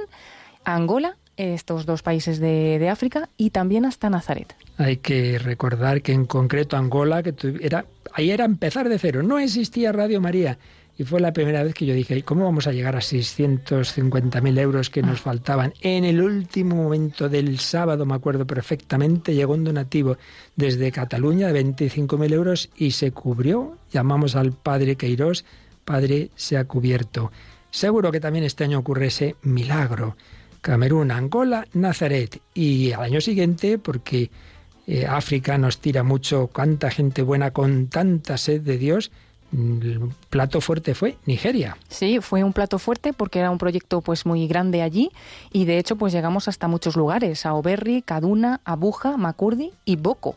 [0.65, 4.53] Angola, estos dos países de, de África, y también hasta Nazaret.
[4.77, 9.39] Hay que recordar que en concreto Angola, que era, ahí era empezar de cero, no
[9.39, 10.57] existía Radio María
[10.97, 14.89] y fue la primera vez que yo dije, ¿cómo vamos a llegar a 650.000 euros
[14.89, 15.73] que nos faltaban?
[15.81, 20.17] En el último momento del sábado, me acuerdo perfectamente, llegó un donativo
[20.55, 23.77] desde Cataluña de 25.000 euros y se cubrió.
[23.91, 25.43] Llamamos al padre Queirós,
[25.83, 27.29] padre se ha cubierto.
[27.71, 30.15] Seguro que también este año ocurre ese milagro.
[30.61, 32.41] Camerún, Angola, Nazaret.
[32.53, 34.31] Y al año siguiente, porque
[34.87, 39.11] eh, África nos tira mucho, cuánta gente buena con tanta sed de Dios,
[39.55, 41.77] el plato fuerte fue Nigeria.
[41.87, 45.11] Sí, fue un plato fuerte porque era un proyecto pues muy grande allí
[45.51, 50.35] y de hecho pues llegamos hasta muchos lugares, a Oberri, Kaduna, Abuja, Makurdi y Boko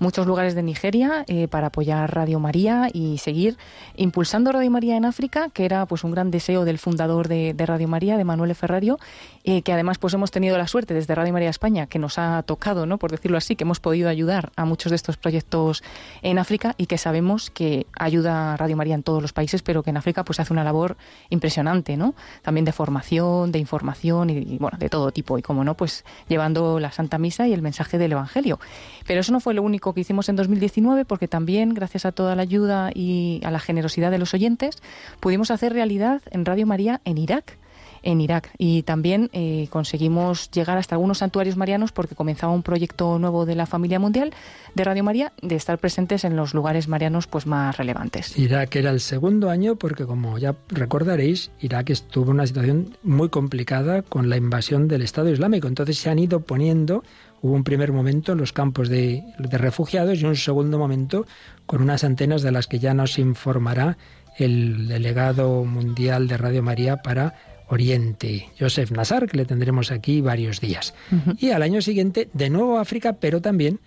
[0.00, 3.56] muchos lugares de Nigeria eh, para apoyar Radio María y seguir
[3.96, 7.86] impulsando Radio María en África, que era pues un gran deseo del fundador de, Radio
[7.86, 8.98] María, de Manuel Ferrario,
[9.44, 12.42] eh, que además pues hemos tenido la suerte desde Radio María España, que nos ha
[12.42, 12.98] tocado, ¿no?
[12.98, 15.84] por decirlo así, que hemos podido ayudar a muchos de estos proyectos
[16.22, 19.82] en África y que sabemos que ayuda a Radio María en todos los países, pero
[19.82, 20.96] que en África pues hace una labor
[21.28, 22.14] impresionante, ¿no?
[22.40, 26.06] También de formación, de información y, y bueno, de todo tipo y como no, pues
[26.26, 28.58] llevando la Santa Misa y el mensaje del Evangelio.
[29.06, 32.34] Pero eso no fue lo único que hicimos en 2019 porque también, gracias a toda
[32.34, 34.82] la ayuda y a la generosidad de los oyentes,
[35.20, 37.59] pudimos hacer realidad en Radio María en Irak
[38.02, 38.50] en Irak.
[38.58, 43.54] Y también eh, conseguimos llegar hasta algunos santuarios marianos porque comenzaba un proyecto nuevo de
[43.54, 44.32] la familia mundial
[44.74, 48.36] de Radio María de estar presentes en los lugares marianos pues más relevantes.
[48.38, 53.28] Irak era el segundo año porque como ya recordaréis, Irak estuvo en una situación muy
[53.28, 55.68] complicada con la invasión del Estado Islámico.
[55.68, 57.02] Entonces se han ido poniendo
[57.42, 61.26] Hubo un primer momento en los campos de, de, refugiados y un segundo momento
[61.64, 63.96] con unas antenas de las que ya nos informará
[64.36, 67.34] el delegado mundial de Radio María para
[67.70, 70.92] Oriente, Joseph Nassar, que le tendremos aquí varios días.
[71.38, 73.78] Y al año siguiente, de nuevo África, pero también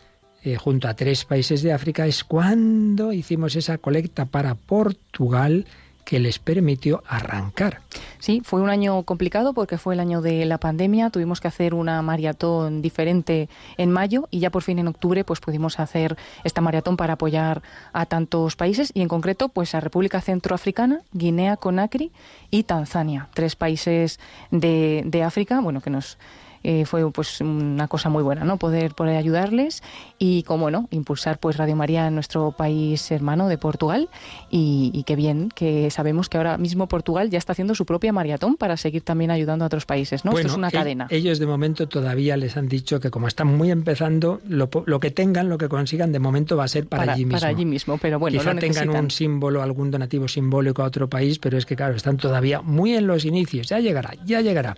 [0.43, 5.65] eh, junto a tres países de África, es cuando hicimos esa colecta para Portugal
[6.06, 7.82] que les permitió arrancar.
[8.20, 11.10] Sí, fue un año complicado porque fue el año de la pandemia.
[11.10, 15.39] Tuvimos que hacer una maratón diferente en mayo y ya por fin en octubre pues
[15.39, 17.62] pudimos hacer esta maratón para apoyar
[17.92, 22.12] a tantos países y en concreto pues a República Centroafricana, Guinea Conakry
[22.50, 24.20] y Tanzania, tres países
[24.52, 26.18] de, de África, bueno que nos
[26.63, 28.58] eh, fue pues una cosa muy buena, ¿no?
[28.58, 29.84] Poder, poder ayudarles
[30.17, 34.10] y, como no, impulsar pues Radio María en nuestro país hermano de Portugal
[34.49, 38.56] y, qué bien que sabemos que ahora mismo Portugal ya está haciendo su propia maratón
[38.56, 40.32] para seguir también ayudando a otros países, ¿no?
[40.32, 41.08] Esto es una cadena.
[41.10, 45.49] Ellos de momento todavía les han dicho que como están muy empezando, lo, que tengan,
[45.49, 47.39] lo que consigan, de momento va a ser para, allí mismo.
[47.39, 51.39] Para allí mismo, pero bueno, Quizá tengan un símbolo, algún donativo simbólico a otro país,
[51.39, 53.67] pero es que claro, están todavía muy en los inicios.
[53.67, 54.76] Ya llegará, ya llegará.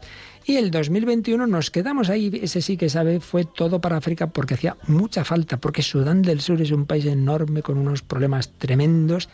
[0.48, 4.54] Y el 2021 nos quedamos ahí, ese sí que sabe, fue todo para África porque
[4.54, 9.28] hacía mucha falta, porque Sudán del Sur es un país enorme con unos problemas tremendos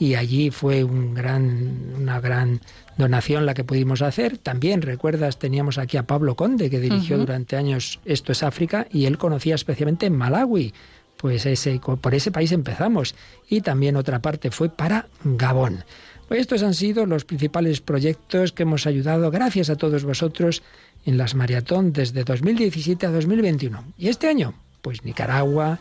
[0.00, 2.60] y allí fue un gran, una gran
[2.96, 4.38] donación la que pudimos hacer.
[4.38, 9.06] También, recuerdas, teníamos aquí a Pablo Conde, que dirigió durante años Esto es África, y
[9.06, 10.72] él conocía especialmente Malawi.
[11.16, 13.16] Pues ese, por ese país empezamos.
[13.48, 15.84] Y también otra parte fue para Gabón.
[16.28, 20.62] Pues estos han sido los principales proyectos que hemos ayudado, gracias a todos vosotros,
[21.06, 23.94] en las maratón desde 2017 a 2021.
[23.96, 25.78] Y este año, pues Nicaragua,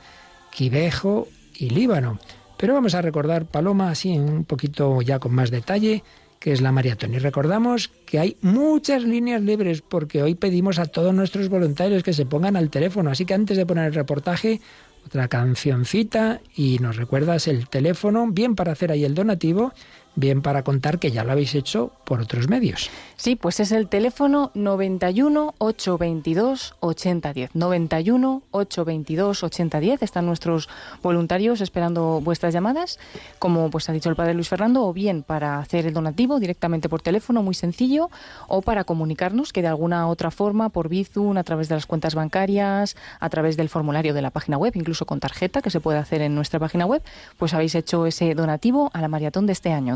[0.52, 2.18] Quibejo y Líbano.
[2.58, 6.02] Pero vamos a recordar, Paloma, así un poquito ya con más detalle,
[6.40, 7.14] que es la maratón.
[7.14, 12.14] Y recordamos que hay muchas líneas libres, porque hoy pedimos a todos nuestros voluntarios que
[12.14, 13.12] se pongan al teléfono.
[13.12, 14.62] Así que antes de poner el reportaje,
[15.06, 19.74] otra cancioncita y nos recuerdas el teléfono, bien para hacer ahí el donativo,
[20.18, 22.90] bien para contar que ya lo habéis hecho por otros medios.
[23.16, 27.56] Sí, pues es el teléfono 91 822 8010.
[27.56, 30.04] 91 822 8010.
[30.04, 30.70] Están nuestros
[31.02, 33.00] voluntarios esperando vuestras llamadas,
[33.40, 36.90] como pues ha dicho el padre Luis Fernando, o bien para hacer el donativo directamente
[36.90, 38.10] por teléfono, muy sencillo,
[38.48, 42.16] o para comunicarnos que de alguna otra forma, por Bizum, a través de las cuentas
[42.16, 46.00] bancarias, a través del formulario de la página web, incluso con tarjeta que se puede
[46.00, 47.04] hacer en nuestra página web,
[47.38, 49.96] pues habéis hecho ese donativo a la maratón de este año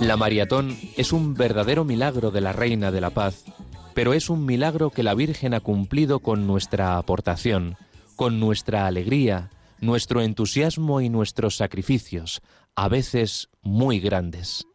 [0.00, 3.44] La maratón es un verdadero milagro de la Reina de la Paz,
[3.92, 7.76] pero es un milagro que la Virgen ha cumplido con nuestra aportación,
[8.14, 9.50] con nuestra alegría,
[9.80, 12.40] nuestro entusiasmo y nuestros sacrificios,
[12.76, 14.66] a veces muy grandes.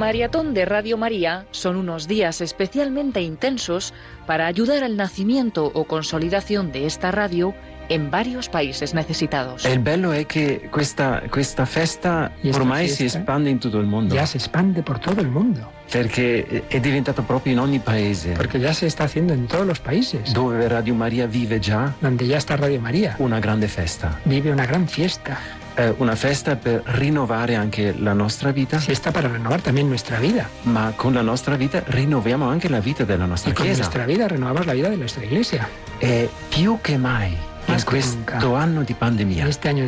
[0.00, 3.92] Maratón de Radio María son unos días especialmente intensos
[4.26, 7.54] para ayudar al nacimiento o consolidación de esta radio
[7.90, 9.66] en varios países necesitados.
[9.66, 13.78] E il bello è che questa, questa festa esta ormai si fiesta espande in tutto
[13.78, 14.14] il mondo.
[14.14, 18.58] Ya se expande por todo el mundo, Perché è diventato proprio in ogni paese porque
[18.58, 22.38] ya se está haciendo en todos los países, dove Radio Maria vive già donde ya
[22.38, 23.16] está Radio María.
[23.18, 24.18] una grande festa.
[24.24, 25.36] Vive una gran fiesta,
[25.76, 30.48] Eh, una festa per rinnovare anche la nostra vita, fiesta para renovar también nuestra vida.
[30.64, 33.82] ma con la nostra vita rinnoviamo anche la vita della nostra Y con Chiesa.
[33.82, 35.68] nuestra vida renovamos la vida de nuestra iglesia.
[36.00, 39.46] E più che mai in questo anno di pandemia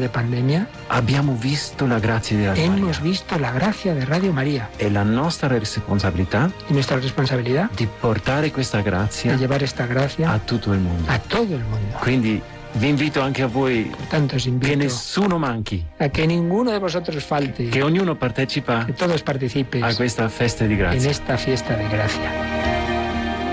[0.09, 4.69] pandemia abbiamo visto la grazia di Radio hemos Maria visto la gracia de Radio María
[4.77, 6.51] e la nostra responsabilità
[7.75, 9.35] di portare questa grazia
[9.87, 11.11] gracia a tutto il mondo.
[11.99, 12.41] Quindi
[12.75, 17.23] vi invito anche a voi tanto, che invito nessuno manchi, a que ninguno de vosotros
[17.23, 21.11] falte, che ognuno partecipa que todos participes a questa festa di en grazia.
[21.11, 22.31] esta fiesta de gracia.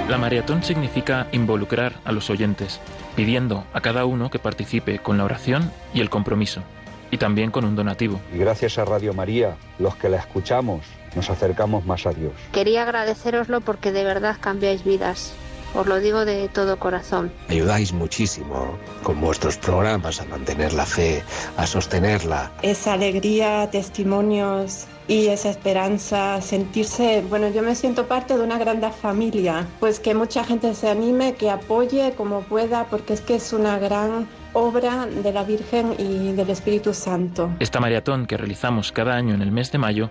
[0.07, 2.79] La maratón significa involucrar a los oyentes,
[3.15, 6.63] pidiendo a cada uno que participe con la oración y el compromiso,
[7.11, 8.19] y también con un donativo.
[8.33, 10.81] Y gracias a Radio María, los que la escuchamos,
[11.15, 12.33] nos acercamos más a Dios.
[12.51, 15.33] Quería agradeceroslo porque de verdad cambiáis vidas.
[15.75, 17.31] Os lo digo de todo corazón.
[17.47, 21.23] Ayudáis muchísimo con vuestros programas a mantener la fe,
[21.57, 22.51] a sostenerla.
[22.61, 28.79] esa alegría, testimonios y esa esperanza, sentirse, bueno, yo me siento parte de una gran
[28.93, 33.51] familia, pues que mucha gente se anime, que apoye como pueda, porque es que es
[33.51, 37.49] una gran obra de la Virgen y del Espíritu Santo.
[37.59, 40.09] Esta maratón que realizamos cada año en el mes de mayo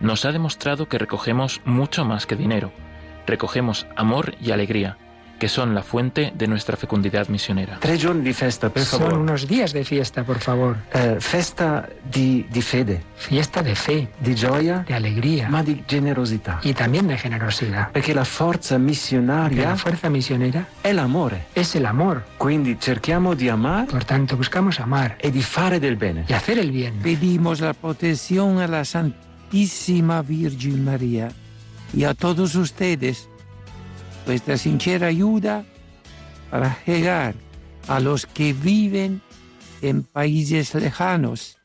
[0.00, 2.72] nos ha demostrado que recogemos mucho más que dinero.
[3.26, 4.96] Recogemos amor y alegría,
[5.38, 7.78] que son la fuente de nuestra fecundidad misionera.
[7.80, 9.16] Tre giorni di festa, per Son favore.
[9.22, 10.76] unos días de fiesta, por favor.
[10.92, 16.60] Eh, festa di, di fede, Fiesta de fe, di gioia, de alegría ma di generosità.
[16.62, 17.90] y también de generosidad.
[17.90, 21.46] Perché la forza Porque missionaria la fuerza misionera è l'amore.
[21.54, 22.22] es el amor.
[22.36, 26.24] Quindi cerchiamo di amare Por tanto, buscamos amar e di fare del bene.
[26.28, 26.98] y hacer el bien.
[27.02, 31.30] Pedimos la protección a la Santísima Virgen María
[31.92, 33.28] y a todos ustedes
[34.26, 35.64] vuestra sincera ayuda
[36.50, 37.34] para llegar
[37.88, 39.22] a los que viven
[39.82, 41.58] en países lejanos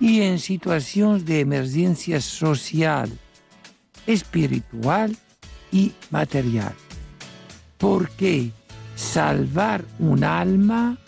[0.00, 3.10] y en situaciones de emergencia social,
[4.06, 5.16] espiritual
[5.70, 6.74] y material.
[7.78, 8.50] Porque
[8.96, 10.98] salvar un alma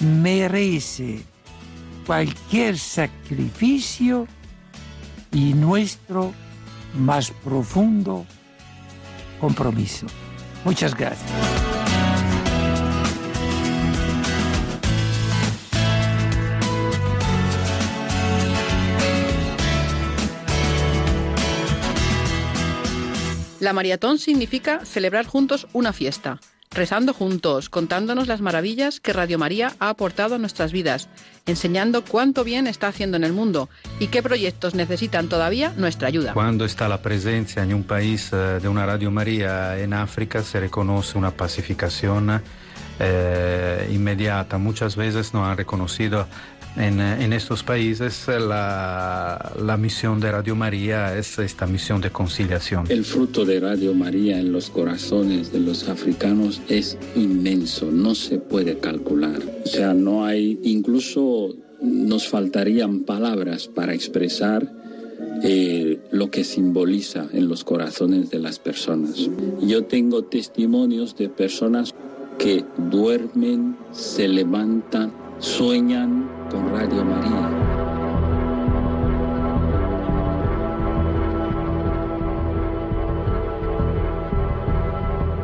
[0.00, 1.22] merece
[2.06, 4.26] cualquier sacrificio
[5.32, 6.34] y nuestro
[6.94, 8.26] más profundo
[9.40, 10.06] compromiso.
[10.64, 11.30] Muchas gracias.
[23.62, 26.40] La maratón significa celebrar juntos una fiesta,
[26.74, 31.08] rezando juntos, contándonos las maravillas que Radio María ha aportado a nuestras vidas,
[31.46, 33.68] enseñando cuánto bien está haciendo en el mundo
[33.98, 36.32] y qué proyectos necesitan todavía nuestra ayuda.
[36.34, 41.18] Quando sta la presenza in un paese di una Radio Maria in Africa se reconoce
[41.18, 42.40] una pacificación
[42.98, 44.58] eh, inmediata.
[44.58, 46.26] Muchas veces no han reconocido
[46.76, 52.86] en, en estos países la, la misión de Radio María es esta misión de conciliación.
[52.88, 58.38] El fruto de Radio María en los corazones de los africanos es inmenso, no se
[58.38, 59.40] puede calcular.
[59.64, 64.72] O sea, no hay, incluso nos faltarían palabras para expresar
[65.42, 69.28] eh, lo que simboliza en los corazones de las personas.
[69.60, 71.94] Yo tengo testimonios de personas
[72.38, 77.48] que duermen, se levantan, sueñan con Radio María.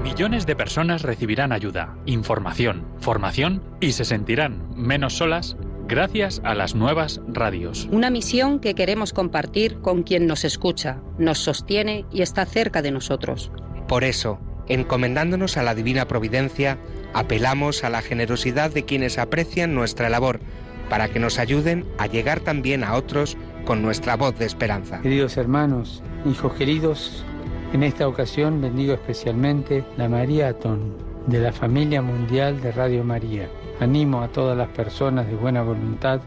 [0.03, 5.57] Millones de personas recibirán ayuda, información, formación y se sentirán menos solas
[5.87, 7.89] gracias a las nuevas radios.
[7.91, 12.91] Una misión que queremos compartir con quien nos escucha, nos sostiene y está cerca de
[12.91, 13.51] nosotros.
[13.87, 16.77] Por eso, encomendándonos a la Divina Providencia,
[17.15, 20.41] apelamos a la generosidad de quienes aprecian nuestra labor,
[20.89, 25.01] para que nos ayuden a llegar también a otros con nuestra voz de esperanza.
[25.01, 27.25] Queridos hermanos, hijos queridos,
[27.73, 33.49] en esta ocasión bendigo especialmente la Maratón de la familia mundial de Radio María.
[33.81, 36.21] Animo a todas las personas de buena voluntad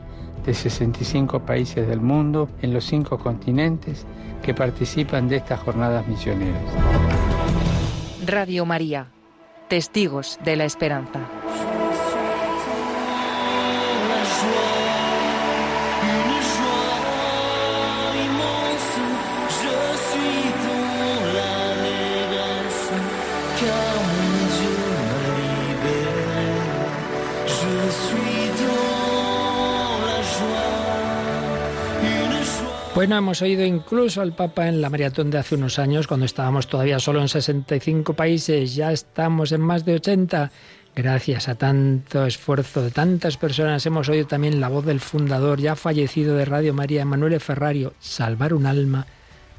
[0.45, 4.05] de 65 países del mundo en los cinco continentes
[4.41, 6.61] que participan de estas jornadas misioneras.
[8.25, 9.07] Radio María,
[9.67, 11.40] testigos de la esperanza.
[33.01, 36.67] Bueno, hemos oído incluso al Papa en la maratón de hace unos años, cuando estábamos
[36.67, 40.51] todavía solo en 65 países, ya estamos en más de 80.
[40.95, 45.75] Gracias a tanto esfuerzo de tantas personas hemos oído también la voz del fundador, ya
[45.75, 47.95] fallecido de Radio María, Emanuele Ferrario.
[47.99, 49.07] Salvar un alma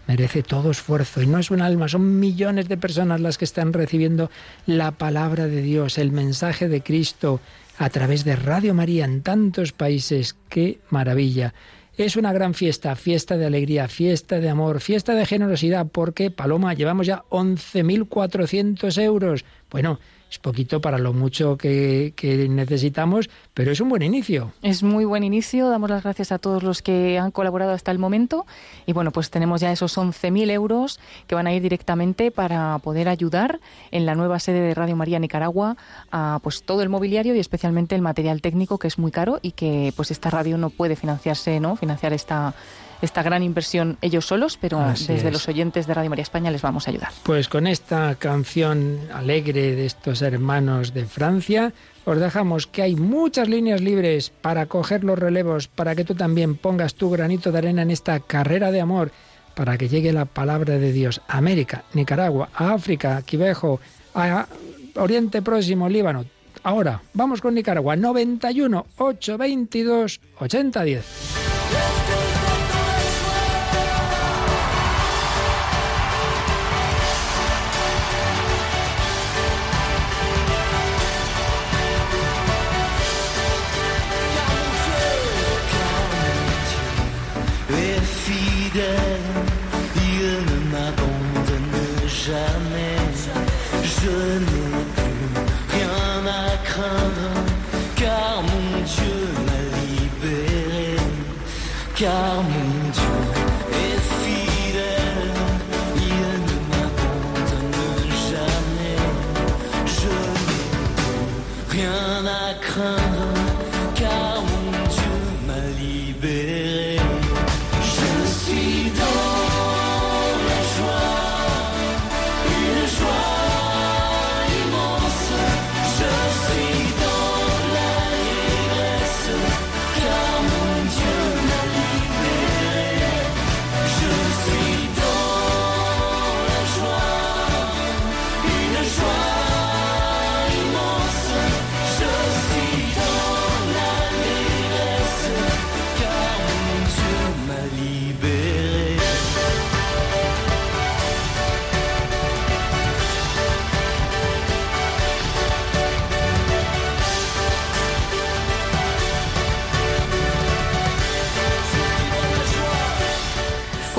[0.07, 3.73] merece todo esfuerzo y no es un alma, son millones de personas las que están
[3.73, 4.31] recibiendo
[4.67, 7.41] la palabra de Dios, el mensaje de Cristo
[7.77, 10.37] a través de Radio María en tantos países.
[10.49, 11.55] ¡Qué maravilla!
[11.97, 16.73] Es una gran fiesta, fiesta de alegría, fiesta de amor, fiesta de generosidad, porque, Paloma,
[16.73, 19.45] llevamos ya 11.400 euros.
[19.71, 20.01] Bueno,
[20.33, 24.55] es poquito para lo mucho que, que, necesitamos, pero es un buen inicio.
[24.63, 25.69] Es muy buen inicio.
[25.69, 28.47] Damos las gracias a todos los que han colaborado hasta el momento.
[28.87, 33.11] Y bueno, pues tenemos ya esos 11.000 euros que van a ir directamente para poder
[33.11, 33.61] ayudar
[33.91, 35.77] en la nueva sede de Radio María Nicaragua
[36.11, 39.53] a pues todo el mobiliario y especialmente el material técnico que es muy caro y
[39.53, 41.77] que pues esta radio no puede financiarse, ¿no?
[41.77, 42.55] Financiar esta
[43.03, 45.33] esta gran inversión ellos solos, pero Así desde es.
[45.33, 47.11] los oyentes de Radio María España les vamos a ayudar.
[47.25, 51.73] Pues con esta canción alegre de estos hermanos de Francia,
[52.05, 56.57] os dejamos que hay muchas líneas libres para coger los relevos, para que tú también
[56.57, 59.11] pongas tu granito de arena en esta carrera de amor,
[59.55, 63.81] para que llegue la palabra de Dios a América, Nicaragua, a África, a Quivejo,
[64.15, 64.47] a
[64.95, 66.25] Oriente Próximo, Líbano.
[66.63, 71.52] Ahora, vamos con Nicaragua, 91 822 8010.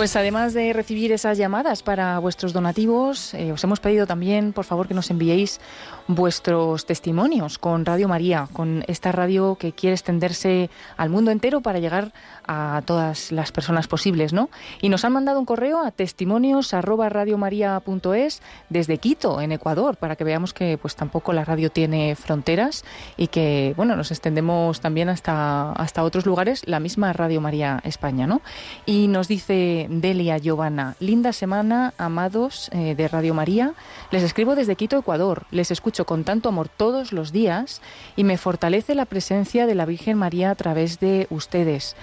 [0.03, 4.65] Pues además de recibir esas llamadas para vuestros donativos, eh, os hemos pedido también, por
[4.65, 5.61] favor, que nos enviéis
[6.09, 11.79] vuestros testimonios con Radio María, con esta radio que quiere extenderse al mundo entero para
[11.79, 12.11] llegar
[12.45, 14.49] a todas las personas posibles, ¿no?
[14.81, 20.53] Y nos han mandado un correo a testimonios@radiomaria.es desde Quito, en Ecuador, para que veamos
[20.53, 22.83] que pues tampoco la radio tiene fronteras
[23.15, 28.27] y que bueno, nos extendemos también hasta hasta otros lugares, la misma Radio María España,
[28.27, 28.41] ¿no?
[28.85, 33.73] Y nos dice Delia Giovanna, linda semana, amados eh, de Radio María.
[34.11, 35.45] Les escribo desde Quito, Ecuador.
[35.51, 37.81] Les escucho con tanto amor todos los días
[38.15, 41.95] y me fortalece la presencia de la Virgen María a través de ustedes.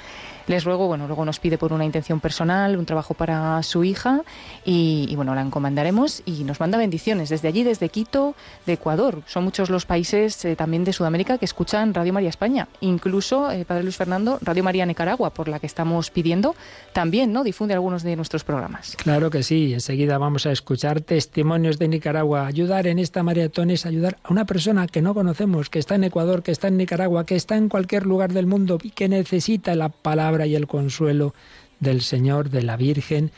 [0.47, 4.23] Les ruego, bueno, luego nos pide por una intención personal, un trabajo para su hija
[4.65, 8.35] y, bueno, la encomendaremos y nos manda bendiciones desde allí, desde Quito,
[8.67, 9.23] de Ecuador.
[9.27, 12.69] Son muchos los países eh, también de Sudamérica que escuchan Radio María España.
[12.81, 16.55] Incluso, eh, Padre Luis Fernando, Radio María Nicaragua, por la que estamos pidiendo,
[16.93, 17.45] también, ¿no?
[17.45, 18.97] Difunde algunos de nuestros programas.
[18.97, 22.47] Claro que sí, enseguida vamos a escuchar testimonios de Nicaragua.
[22.47, 26.05] Ayudar en esta maratón es ayudar a una persona que no conocemos, que está en
[26.05, 29.75] Ecuador, que está en Nicaragua, que está en cualquier lugar del mundo y que necesita
[29.75, 31.35] la palabra y el consuelo
[31.81, 33.33] del Señor, de la Virgen.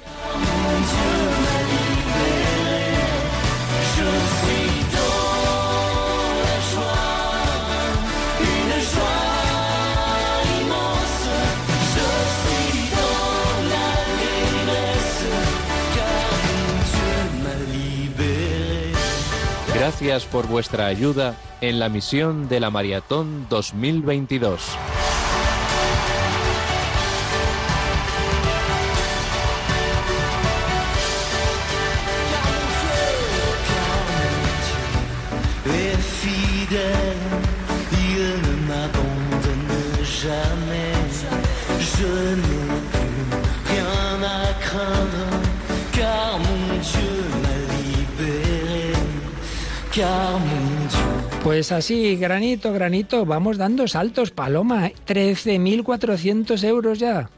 [19.90, 24.60] Gracias por vuestra ayuda en la misión de la Maratón 2022.
[35.66, 37.16] est fidèle,
[37.90, 40.59] il ne m'abandonne jamais.
[51.42, 54.90] Pues así, granito, granito, vamos dando saltos, Paloma.
[55.06, 57.30] 13.400 euros ya.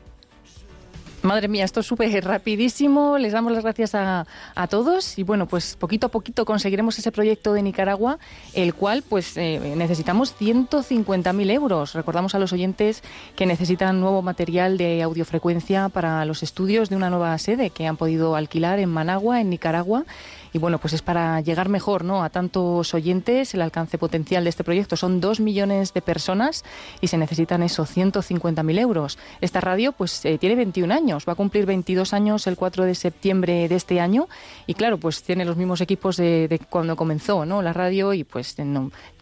[1.22, 3.16] Madre mía, esto es súper rapidísimo.
[3.16, 7.12] Les damos las gracias a, a, todos y bueno, pues poquito a poquito conseguiremos ese
[7.12, 8.18] proyecto de Nicaragua,
[8.54, 11.94] el cual pues eh, necesitamos 150.000 euros.
[11.94, 13.04] Recordamos a los oyentes
[13.36, 17.96] que necesitan nuevo material de audiofrecuencia para los estudios de una nueva sede que han
[17.96, 20.04] podido alquilar en Managua, en Nicaragua.
[20.52, 22.22] Y bueno, pues es para llegar mejor ¿no?
[22.22, 23.54] a tantos oyentes.
[23.54, 26.64] El alcance potencial de este proyecto son dos millones de personas
[27.00, 29.18] y se necesitan esos 150.000 euros.
[29.40, 32.94] Esta radio pues eh, tiene 21 años, va a cumplir 22 años el 4 de
[32.94, 34.28] septiembre de este año
[34.66, 37.62] y claro, pues tiene los mismos equipos de, cuando comenzó ¿no?
[37.62, 38.54] la radio y pues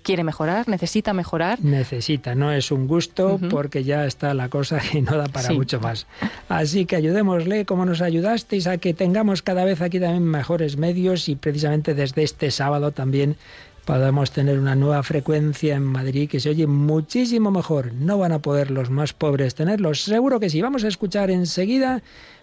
[0.03, 1.61] quiere mejorar, necesita mejorar.
[1.63, 3.49] Necesita, no es un gusto uh -huh.
[3.49, 5.55] porque ya está la cosa que no da para sí.
[5.55, 6.07] mucho más.
[6.49, 11.29] Así que ayudémosle como nos ayudasteis a que tengamos cada vez aquí también mejores medios
[11.29, 13.37] y precisamente desde este sábado también
[13.85, 17.93] podamos tener una nueva frecuencia en Madrid que se oye muchísimo mejor.
[17.95, 20.03] No van a poder los más pobres tenerlos.
[20.03, 20.61] Seguro que sí.
[20.63, 22.03] Vamos a escuchar enseguida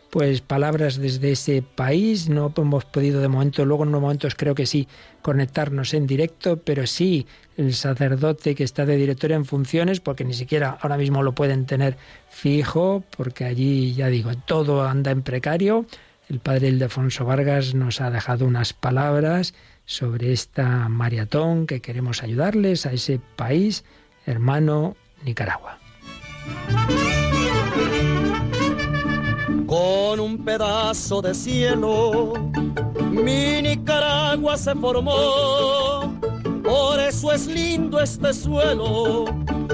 [0.09, 2.29] pues palabras desde ese país.
[2.29, 4.87] No hemos podido de momento, luego en unos momentos creo que sí,
[5.21, 7.27] conectarnos en directo, pero sí
[7.57, 11.65] el sacerdote que está de director en funciones, porque ni siquiera ahora mismo lo pueden
[11.65, 11.97] tener
[12.29, 15.85] fijo, porque allí, ya digo, todo anda en precario.
[16.29, 19.53] El padre Ildefonso Vargas nos ha dejado unas palabras
[19.85, 23.85] sobre esta maratón que queremos ayudarles a ese país
[24.27, 25.79] hermano Nicaragua.
[29.77, 32.33] Con un pedazo de cielo,
[33.11, 36.17] mi Nicaragua se formó.
[36.63, 39.25] Por eso es lindo este suelo,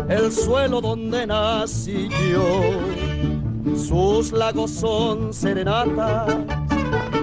[0.10, 2.52] el suelo donde nací yo.
[3.78, 6.36] Sus lagos son serenatas,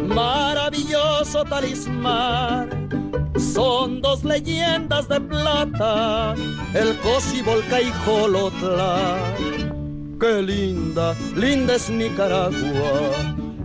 [0.07, 2.89] maravilloso talismán.
[3.37, 6.35] Son dos leyendas de plata,
[6.73, 9.50] el Cosi, Volca y Jolotla.
[10.21, 12.53] Qué linda, linda es Nicaragua,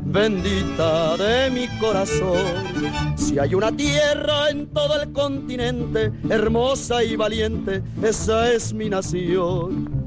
[0.06, 3.18] bendita de mi corazón.
[3.18, 10.06] Si hay una tierra en todo el continente, hermosa y valiente, esa es mi nación.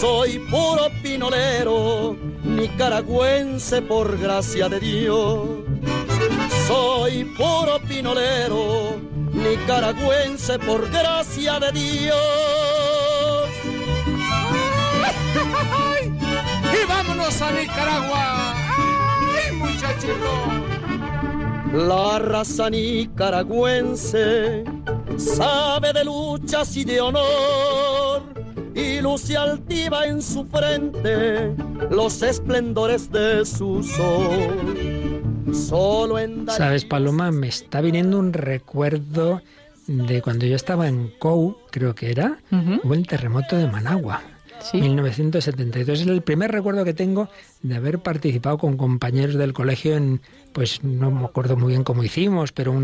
[0.00, 5.46] Soy puro pinolero, nicaragüense por gracia de Dios.
[6.66, 8.96] Soy puro pinolero,
[9.32, 12.67] nicaragüense por gracia de Dios.
[17.28, 18.54] ¡Y vámonos a Nicaragua!
[19.36, 20.32] ¡Ay, muchachito!
[21.74, 24.64] La raza nicaragüense
[25.18, 28.22] sabe de luchas y de honor
[28.74, 31.54] y luce altiva en su frente
[31.90, 35.20] los esplendores de su sol.
[35.52, 37.30] Solo en ¿Sabes, Paloma?
[37.30, 39.42] Me está viniendo un recuerdo
[39.86, 42.80] de cuando yo estaba en COU, creo que era, uh -huh.
[42.84, 44.22] hubo el terremoto de Managua.
[44.72, 46.00] 1972.
[46.00, 47.28] Es el primer recuerdo que tengo
[47.62, 50.20] de haber participado con compañeros del colegio en,
[50.52, 52.74] pues no me acuerdo muy bien cómo hicimos, pero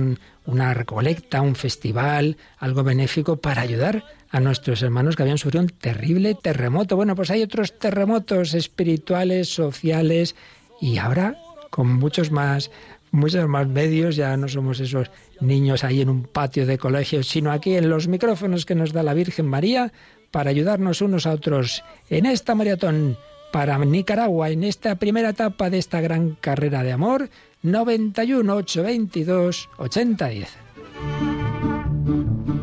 [0.46, 5.70] una recolecta, un festival, algo benéfico para ayudar a nuestros hermanos que habían sufrido un
[5.70, 6.96] terrible terremoto.
[6.96, 10.34] Bueno, pues hay otros terremotos espirituales, sociales
[10.80, 11.36] y ahora
[11.70, 12.70] con muchos más
[13.14, 15.10] muchos más medios, ya no somos esos
[15.40, 19.02] niños ahí en un patio de colegio, sino aquí en los micrófonos que nos da
[19.02, 19.92] la Virgen María
[20.34, 23.16] para ayudarnos unos a otros en esta maratón
[23.52, 27.30] para Nicaragua, en esta primera etapa de esta gran carrera de amor,
[27.62, 30.48] 91 822 8010.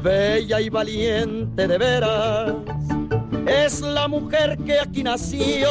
[0.03, 2.55] Bella y valiente de veras,
[3.47, 5.69] es la mujer que aquí nació,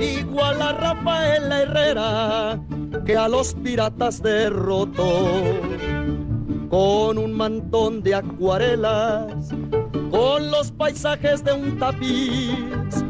[0.00, 2.60] igual a Rafaela Herrera,
[3.04, 5.42] que a los piratas derrotó
[6.70, 9.48] con un mantón de acuarelas,
[10.10, 13.04] con los paisajes de un tapiz,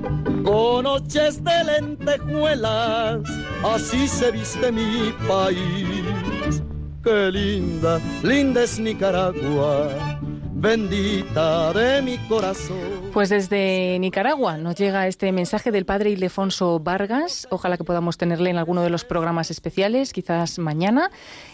[0.45, 3.21] con noches de lentejuelas,
[3.65, 6.63] así se viste mi país.
[7.03, 10.18] Qué linda, linda es Nicaragua
[10.61, 13.11] bendita de mi corazón.
[13.13, 17.47] Pues desde Nicaragua nos llega este mensaje del padre Ildefonso Vargas.
[17.51, 21.11] Ojalá que podamos tenerle en alguno de los programas especiales, quizás mañana.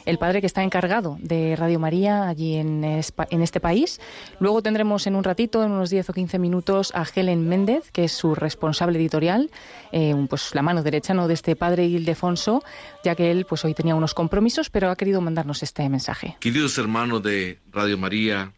[0.07, 4.01] El padre que está encargado de Radio María allí en, en este país.
[4.41, 8.05] Luego tendremos en un ratito, en unos 10 o 15 minutos, a Helen Méndez, que
[8.05, 9.51] es su responsable editorial,
[9.93, 11.29] eh, pues la mano derecha ¿no?
[11.29, 12.63] de este padre Ildefonso,
[13.05, 16.37] ya que él pues hoy tenía unos compromisos, pero ha querido mandarnos este mensaje.
[16.41, 18.53] Queridos hermanos de Radio María,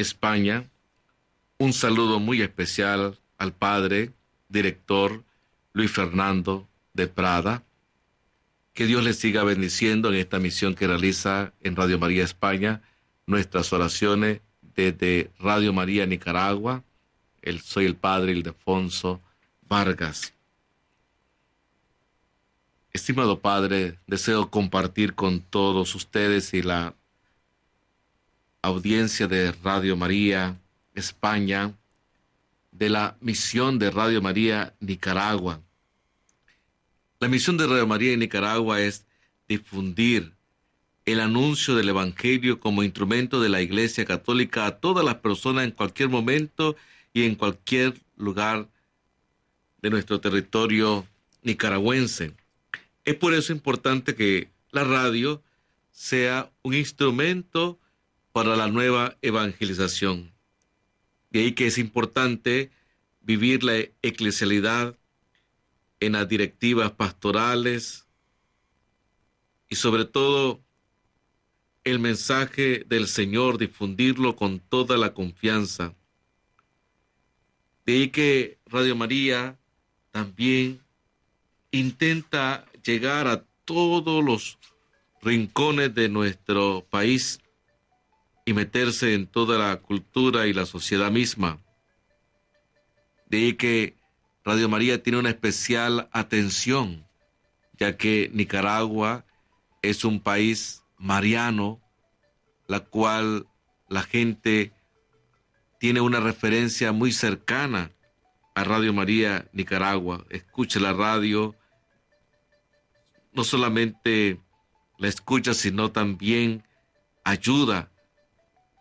[0.00, 0.70] España.
[1.58, 4.12] Un saludo muy especial al padre,
[4.48, 5.24] director
[5.72, 7.62] Luis Fernando de Prada.
[8.72, 12.82] Que Dios le siga bendiciendo en esta misión que realiza en Radio María España.
[13.26, 14.40] Nuestras oraciones
[14.74, 16.82] desde Radio María Nicaragua.
[17.42, 19.20] El, soy el padre Ildefonso
[19.68, 20.34] Vargas.
[22.92, 26.94] Estimado Padre, deseo compartir con todos ustedes y la
[28.62, 30.60] audiencia de Radio María
[30.94, 31.76] España,
[32.72, 35.60] de la misión de Radio María Nicaragua.
[37.18, 39.06] La misión de Radio María en Nicaragua es
[39.48, 40.34] difundir
[41.04, 45.72] el anuncio del Evangelio como instrumento de la Iglesia Católica a todas las personas en
[45.72, 46.76] cualquier momento
[47.12, 48.68] y en cualquier lugar
[49.82, 51.06] de nuestro territorio
[51.42, 52.34] nicaragüense.
[53.04, 55.42] Es por eso importante que la radio
[55.90, 57.79] sea un instrumento
[58.42, 60.32] para la nueva evangelización.
[61.28, 62.70] De ahí que es importante
[63.20, 64.96] vivir la eclesialidad
[66.00, 68.06] en las directivas pastorales
[69.68, 70.58] y sobre todo
[71.84, 75.92] el mensaje del Señor, difundirlo con toda la confianza.
[77.84, 79.58] De ahí que Radio María
[80.12, 80.80] también
[81.72, 84.56] intenta llegar a todos los
[85.20, 87.38] rincones de nuestro país
[88.50, 91.60] y meterse en toda la cultura y la sociedad misma.
[93.26, 93.94] De ahí que
[94.44, 97.06] Radio María tiene una especial atención,
[97.78, 99.24] ya que Nicaragua
[99.82, 101.80] es un país mariano,
[102.66, 103.46] la cual
[103.88, 104.72] la gente
[105.78, 107.92] tiene una referencia muy cercana
[108.56, 110.26] a Radio María Nicaragua.
[110.28, 111.54] Escucha la radio,
[113.32, 114.40] no solamente
[114.98, 116.64] la escucha, sino también
[117.22, 117.92] ayuda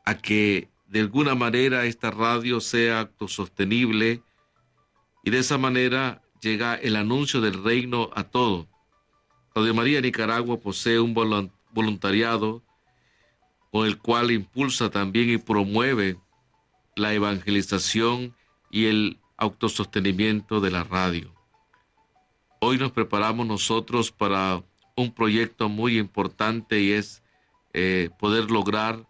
[0.10, 4.24] a que de alguna manera esta radio sea autosostenible
[5.24, 8.68] y de esa manera llega el anuncio del reino a todo.
[9.53, 12.64] Radio María Nicaragua posee un voluntariado
[13.72, 16.18] con el cual impulsa también y promueve
[16.95, 18.36] la evangelización
[18.72, 21.32] y el autosostenimiento de la radio.
[22.62, 24.64] Hoy nos preparamos nosotros para
[24.95, 27.22] un proyecto muy importante y es
[27.74, 29.09] eh, poder lograr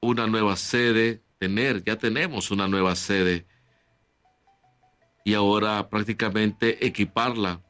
[0.00, 3.46] una nueva sede, tener, ya tenemos una nueva sede.
[5.24, 7.60] Y ahora prácticamente equiparla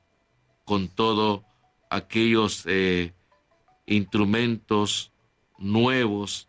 [0.65, 1.43] con todos
[1.91, 3.13] aquellos eh,
[3.87, 5.13] instrumentos
[5.59, 6.49] nuevos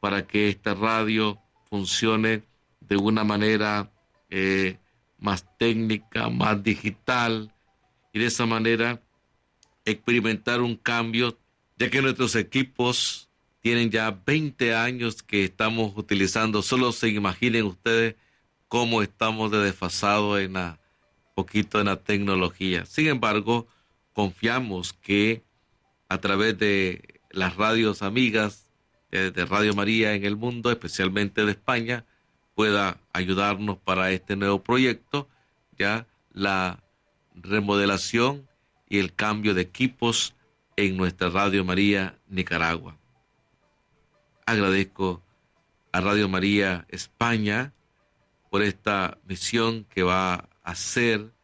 [0.00, 2.42] para que esta radio funcione
[2.80, 3.92] de una manera
[4.30, 4.78] eh,
[5.18, 7.52] más técnica, más digital
[8.12, 9.02] y de esa manera
[9.84, 11.38] experimentar un cambio,
[11.76, 13.27] ya que nuestros equipos
[13.68, 16.62] tienen ya 20 años que estamos utilizando.
[16.62, 18.14] Solo se imaginen ustedes
[18.66, 20.80] cómo estamos de desfasados en la
[21.34, 22.86] poquito en la tecnología.
[22.86, 23.66] Sin embargo,
[24.14, 25.42] confiamos que
[26.08, 28.70] a través de las radios amigas
[29.10, 32.06] de, de Radio María en el mundo, especialmente de España,
[32.54, 35.28] pueda ayudarnos para este nuevo proyecto,
[35.78, 36.82] ya la
[37.34, 38.48] remodelación
[38.88, 40.34] y el cambio de equipos
[40.76, 42.96] en nuestra Radio María Nicaragua.
[44.48, 45.22] Agradezco
[45.92, 47.74] a Radio María España
[48.48, 51.34] por esta misión que va a hacer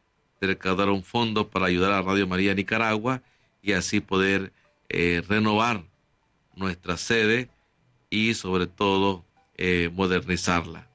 [0.40, 3.20] de recaudar un fondo para ayudar a Radio María Nicaragua
[3.60, 4.54] y así poder
[4.88, 5.84] eh, renovar
[6.56, 7.50] nuestra sede
[8.08, 9.26] y sobre todo
[9.58, 10.88] eh, modernizarla.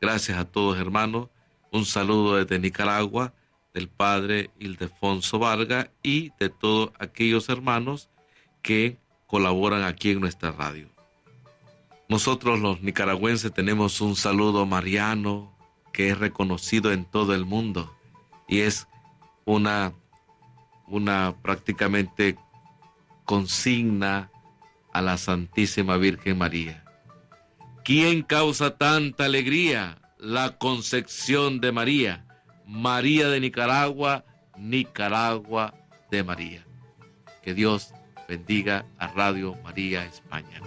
[0.00, 1.28] Gracias a todos hermanos,
[1.72, 3.34] un saludo desde Nicaragua
[3.74, 8.10] del padre Ildefonso Vargas y de todos aquellos hermanos
[8.62, 8.96] que
[9.26, 10.96] colaboran aquí en nuestra radio.
[12.08, 15.54] Nosotros los nicaragüenses tenemos un saludo mariano
[15.92, 17.94] que es reconocido en todo el mundo
[18.48, 18.88] y es
[19.44, 19.92] una,
[20.86, 22.38] una prácticamente
[23.26, 24.30] consigna
[24.94, 26.82] a la Santísima Virgen María.
[27.84, 29.98] ¿Quién causa tanta alegría?
[30.18, 32.24] La concepción de María.
[32.66, 34.24] María de Nicaragua,
[34.56, 35.74] Nicaragua
[36.10, 36.66] de María.
[37.42, 37.92] Que Dios
[38.26, 40.62] bendiga a Radio María España.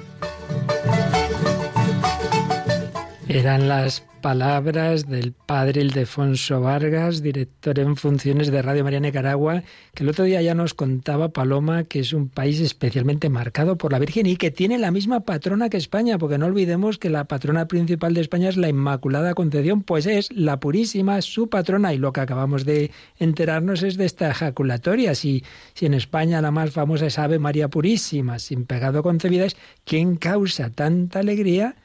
[3.34, 9.64] Eran las palabras del padre Ildefonso Vargas, director en funciones de Radio María Nicaragua,
[9.94, 13.94] que el otro día ya nos contaba Paloma que es un país especialmente marcado por
[13.94, 17.24] la Virgen y que tiene la misma patrona que España, porque no olvidemos que la
[17.24, 22.00] patrona principal de España es la Inmaculada Concepción, pues es la Purísima, su patrona, y
[22.00, 25.16] lo que acabamos de enterarnos es de esta ejaculatoria.
[25.16, 29.56] Si, si en España la más famosa es Ave María Purísima, sin pecado concebida, es
[29.86, 31.78] quien causa tanta alegría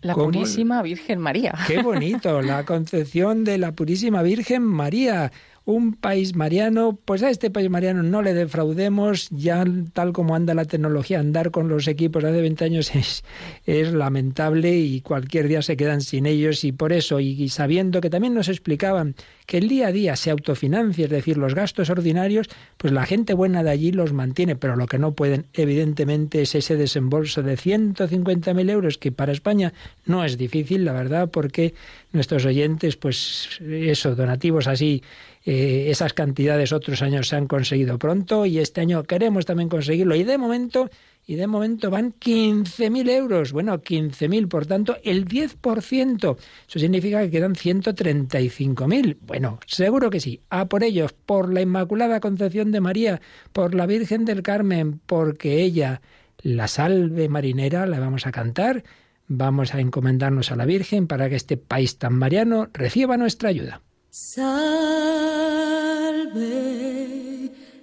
[0.00, 1.54] la Purísima Virgen María.
[1.66, 5.32] Qué bonito, la concepción de la Purísima Virgen María.
[5.68, 10.54] Un país mariano, pues a este país mariano no le defraudemos, ya tal como anda
[10.54, 13.22] la tecnología, andar con los equipos hace 20 años es,
[13.66, 18.08] es lamentable y cualquier día se quedan sin ellos y por eso, y sabiendo que
[18.08, 19.14] también nos explicaban
[19.44, 23.34] que el día a día se autofinancia, es decir, los gastos ordinarios, pues la gente
[23.34, 27.56] buena de allí los mantiene, pero lo que no pueden, evidentemente, es ese desembolso de
[27.56, 29.74] 150.000 euros, que para España
[30.06, 31.74] no es difícil, la verdad, porque
[32.12, 35.02] nuestros oyentes, pues eso, donativos así,
[35.50, 40.14] eh, esas cantidades otros años se han conseguido pronto y este año queremos también conseguirlo.
[40.14, 40.90] Y de momento
[41.26, 43.52] y de momento van 15.000 euros.
[43.52, 46.36] Bueno, 15.000, por tanto, el 10%.
[46.68, 49.16] Eso significa que quedan 135.000.
[49.22, 50.42] Bueno, seguro que sí.
[50.50, 53.22] A por ellos, por la Inmaculada Concepción de María,
[53.54, 56.02] por la Virgen del Carmen, porque ella,
[56.42, 58.84] la salve marinera, la vamos a cantar.
[59.28, 63.80] Vamos a encomendarnos a la Virgen para que este país tan mariano reciba nuestra ayuda.
[64.20, 64.58] Salve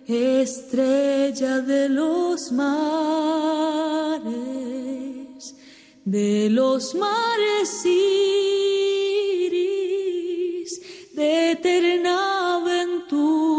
[0.06, 4.26] estrella de los mares,
[6.04, 9.62] de los mares iris,
[11.14, 13.56] de eterna aventura.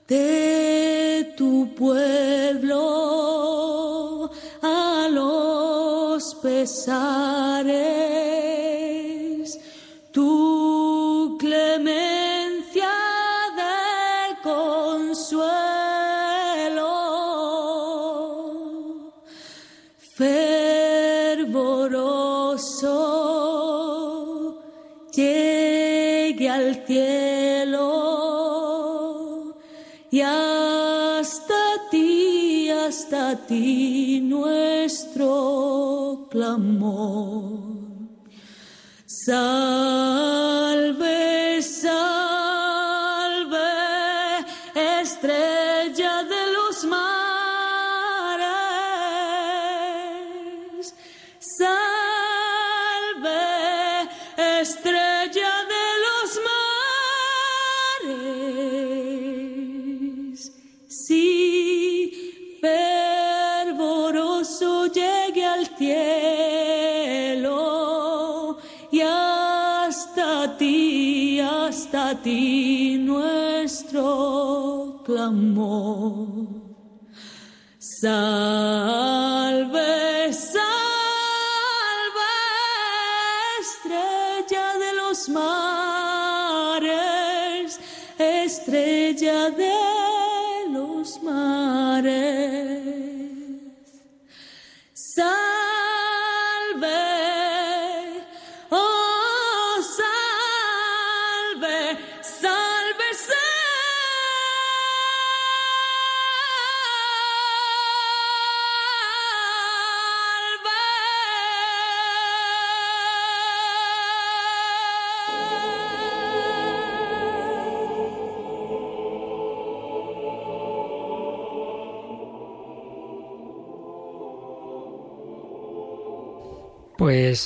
[0.09, 1.67] Tu
[36.59, 37.36] nuestro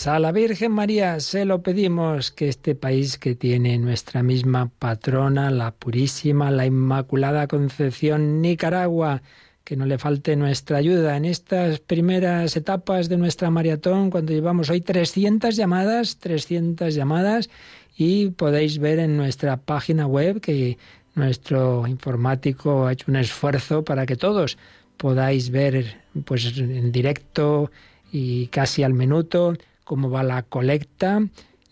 [0.07, 5.51] A la Virgen María se lo pedimos que este país que tiene nuestra misma patrona,
[5.51, 9.21] la Purísima, la Inmaculada Concepción, Nicaragua,
[9.63, 14.71] que no le falte nuestra ayuda en estas primeras etapas de nuestra maratón, cuando llevamos
[14.71, 17.51] hoy 300 llamadas, 300 llamadas,
[17.95, 20.79] y podéis ver en nuestra página web que
[21.15, 24.57] nuestro informático ha hecho un esfuerzo para que todos
[24.97, 27.71] podáis ver pues en directo
[28.13, 29.57] y casi al minuto
[29.91, 31.21] cómo va la colecta.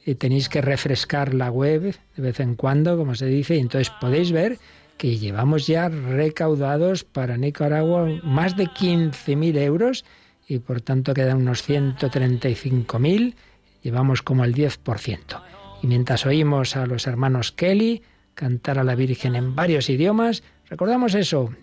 [0.05, 3.93] Y tenéis que refrescar la web de vez en cuando, como se dice, y entonces
[4.01, 4.59] podéis ver
[4.97, 10.05] que llevamos ya recaudados para Nicaragua más de 15.000 euros
[10.49, 13.35] y por tanto quedan unos 135.000,
[13.85, 15.41] llevamos como el 10%.
[15.85, 18.03] Y mientras oímos a los hermanos Kelly
[18.35, 21.55] cantar a la Virgen en varios idiomas, recordamos eso,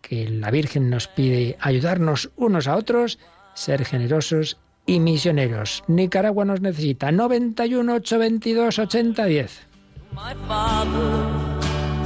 [0.00, 3.20] que la Virgen nos pide ayudarnos unos a otros
[3.54, 4.58] ser generosos
[4.90, 5.84] y misioneros.
[5.86, 9.48] Nicaragua nos necesita 91 822 8010.
[10.12, 11.28] My father,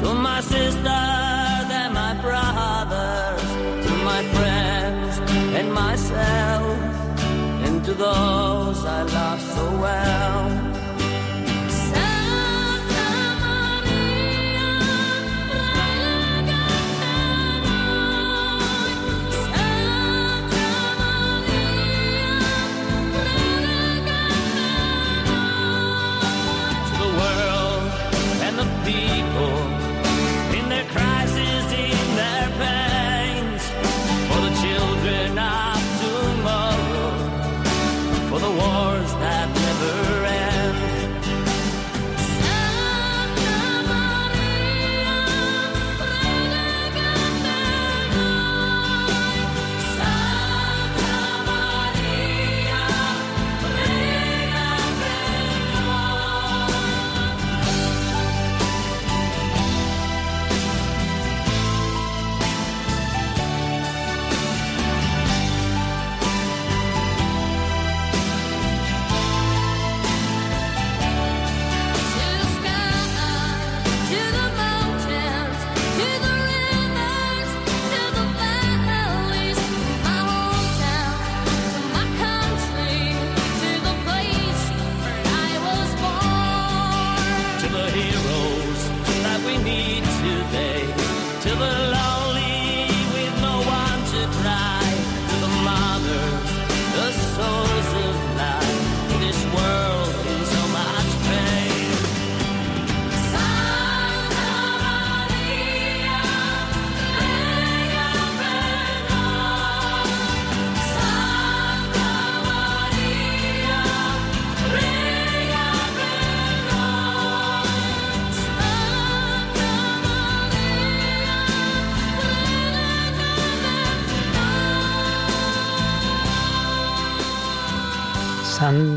[0.02, 3.42] to my sisters and my brothers,
[3.86, 5.18] to my friends
[5.58, 6.76] and myself,
[7.64, 10.23] and to those I love so well.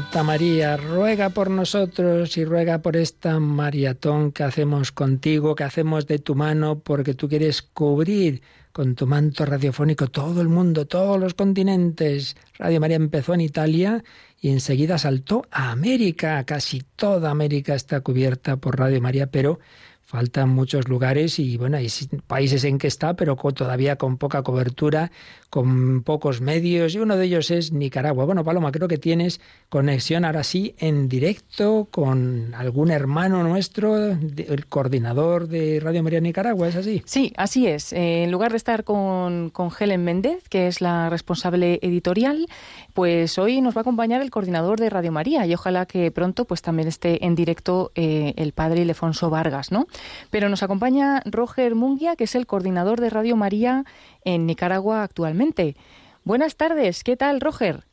[0.08, 6.08] Santa María, ruega por nosotros y ruega por esta maratón que hacemos contigo, que hacemos
[6.08, 8.42] de tu mano, porque tú quieres cubrir
[8.72, 12.38] con tu manto radiofónico todo el mundo, todos los continentes.
[12.58, 14.02] Radio María empezó en Italia
[14.40, 16.42] y enseguida saltó a América.
[16.46, 19.60] Casi toda América está cubierta por Radio María, pero
[20.08, 21.90] faltan muchos lugares y bueno, hay
[22.28, 25.12] países en que está, pero todavía con poca cobertura,
[25.50, 28.24] con pocos medios, y uno de ellos es Nicaragua.
[28.24, 34.66] Bueno, Paloma, creo que tienes conexión ahora sí en directo con algún hermano nuestro, el
[34.70, 37.04] coordinador de Radio María Nicaragua, ¿es así?
[37.06, 37.92] Sí, así es.
[37.92, 42.48] Eh, en lugar de estar con, con Helen Méndez, que es la responsable editorial,
[42.94, 46.46] pues hoy nos va a acompañar el coordinador de Radio María y ojalá que pronto
[46.46, 49.86] pues también esté en directo eh, el padre Ildefonso Vargas, ¿no?
[50.32, 53.86] Pero nos acompaña Roger Munguia, que es el coordinador de Radio María
[54.24, 55.76] en Nicaragua actualmente.
[56.24, 57.86] Buenas tardes, ¿qué tal, Roger?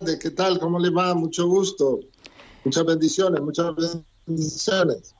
[0.00, 0.58] ¿De ¿Qué tal?
[0.58, 1.14] ¿Cómo le va?
[1.14, 2.00] Mucho gusto.
[2.64, 3.74] Muchas bendiciones, muchas
[4.26, 5.15] bendiciones.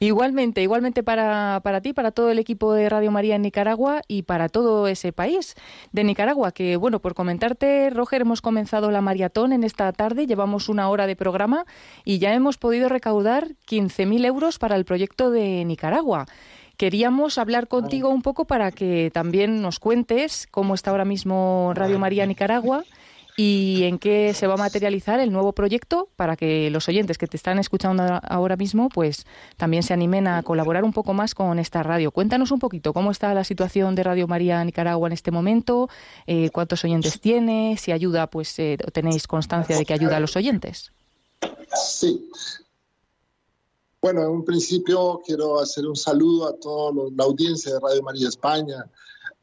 [0.00, 4.22] Igualmente, igualmente para, para ti, para todo el equipo de Radio María en Nicaragua y
[4.22, 5.56] para todo ese país
[5.90, 10.68] de Nicaragua, que bueno, por comentarte, Roger, hemos comenzado la maratón en esta tarde, llevamos
[10.68, 11.64] una hora de programa
[12.04, 16.26] y ya hemos podido recaudar 15.000 euros para el proyecto de Nicaragua.
[16.76, 21.98] Queríamos hablar contigo un poco para que también nos cuentes cómo está ahora mismo Radio
[21.98, 22.84] María Nicaragua
[23.40, 27.28] ¿Y en qué se va a materializar el nuevo proyecto para que los oyentes que
[27.28, 29.26] te están escuchando ahora mismo pues
[29.56, 32.10] también se animen a colaborar un poco más con esta radio?
[32.10, 35.88] Cuéntanos un poquito cómo está la situación de Radio María Nicaragua en este momento,
[36.26, 40.34] eh, cuántos oyentes tiene, si ayuda, pues eh, tenéis constancia de que ayuda a los
[40.34, 40.90] oyentes.
[41.76, 42.28] Sí.
[44.02, 48.26] Bueno, en un principio quiero hacer un saludo a toda la audiencia de Radio María
[48.26, 48.84] España,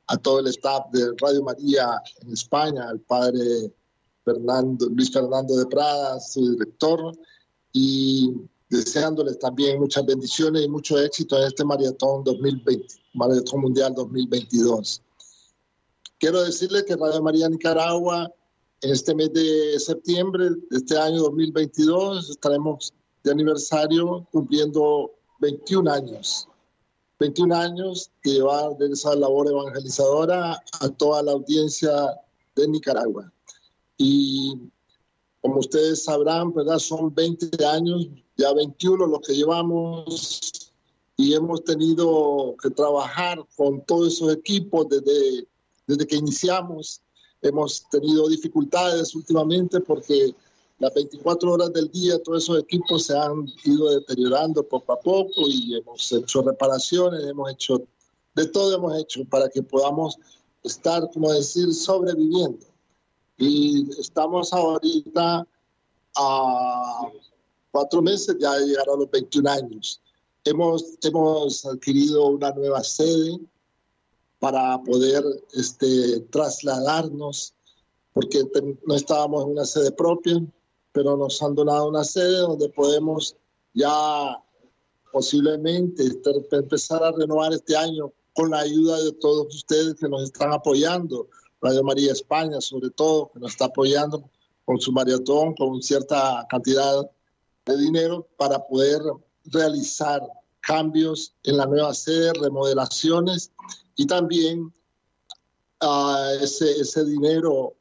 [0.07, 3.71] a todo el staff de Radio María en España, al padre
[4.25, 7.15] Luis Fernando de Prada, su director,
[7.71, 8.33] y
[8.69, 15.01] deseándoles también muchas bendiciones y mucho éxito en este maratón 2020, maratón mundial 2022.
[16.17, 18.31] Quiero decirles que Radio María Nicaragua,
[18.81, 26.47] en este mes de septiembre de este año 2022, estaremos de aniversario cumpliendo 21 años.
[27.19, 31.91] 21 años que llevar esa labor evangelizadora a toda la audiencia
[32.55, 33.31] de Nicaragua.
[33.97, 34.71] Y
[35.41, 36.79] como ustedes sabrán, ¿verdad?
[36.79, 40.73] Son 20 años, ya 21 los que llevamos
[41.17, 45.47] y hemos tenido que trabajar con todos esos equipos desde,
[45.87, 47.01] desde que iniciamos.
[47.41, 50.35] Hemos tenido dificultades últimamente porque
[50.79, 55.47] las 24 horas del día todos esos equipos se han ido deteriorando poco a poco
[55.47, 57.81] y hemos hecho reparaciones, hemos hecho,
[58.33, 60.17] de todo hemos hecho para que podamos
[60.63, 62.65] estar, como decir, sobreviviendo.
[63.37, 65.47] Y estamos ahorita
[66.17, 67.11] a
[67.71, 70.01] cuatro meses ya de llegar a los 21 años.
[70.43, 73.39] Hemos, hemos adquirido una nueva sede
[74.39, 75.23] para poder
[75.53, 77.53] este, trasladarnos,
[78.13, 78.43] porque
[78.85, 80.41] no estábamos en una sede propia,
[80.91, 83.35] pero nos han donado una sede donde podemos
[83.73, 84.41] ya
[85.11, 86.03] posiblemente
[86.51, 91.27] empezar a renovar este año con la ayuda de todos ustedes que nos están apoyando.
[91.61, 94.29] Radio María España, sobre todo, que nos está apoyando
[94.65, 97.09] con su maratón, con cierta cantidad
[97.65, 99.01] de dinero para poder
[99.45, 100.21] realizar
[100.61, 103.51] cambios en la nueva sede, remodelaciones
[103.95, 104.73] y también
[105.81, 107.75] ah, ese, ese dinero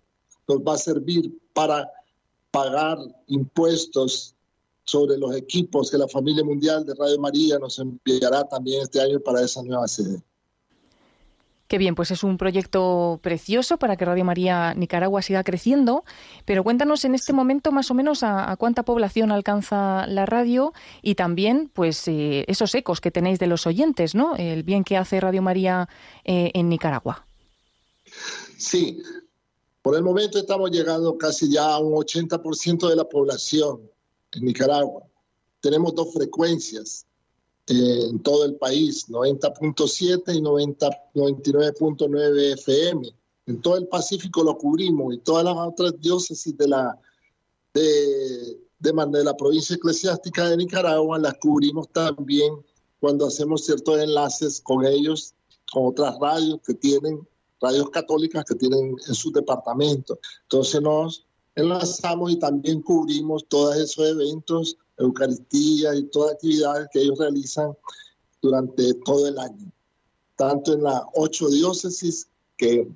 [0.47, 1.91] nos va a servir para
[2.51, 4.35] pagar impuestos
[4.85, 9.18] sobre los equipos que la familia mundial de Radio María nos enviará también este año
[9.20, 10.22] para esa nueva sede.
[11.75, 16.05] Qué bien, pues es un proyecto precioso para que Radio María Nicaragua siga creciendo,
[16.45, 20.72] pero cuéntanos en este momento más o menos a, a cuánta población alcanza la radio
[21.03, 24.37] y también pues eh, esos ecos que tenéis de los oyentes, ¿no?
[24.37, 25.88] El bien que hace Radio María
[26.22, 27.26] eh, en Nicaragua.
[28.57, 29.03] Sí,
[29.83, 33.80] por el momento estamos llegando casi ya a un 80% de la población
[34.30, 35.03] en Nicaragua.
[35.61, 37.05] Tenemos dos frecuencias
[37.66, 43.14] eh, en todo el país, 90.7 y 90 99.9 FM.
[43.46, 46.99] En todo el Pacífico lo cubrimos y todas las otras diócesis de la,
[47.72, 52.54] de, de, de la provincia eclesiástica de Nicaragua las cubrimos también
[53.00, 55.34] cuando hacemos ciertos enlaces con ellos,
[55.72, 57.26] con otras radios que tienen,
[57.61, 60.18] radios católicas que tienen en su departamento.
[60.42, 67.18] Entonces nos enlazamos y también cubrimos todos esos eventos, Eucaristía y todas actividades que ellos
[67.18, 67.76] realizan
[68.41, 69.72] durante todo el año.
[70.37, 72.88] Tanto en las ocho diócesis que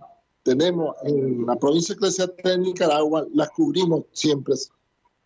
[0.43, 4.55] tenemos en la provincia eclesiástica de Nicaragua, las cubrimos siempre,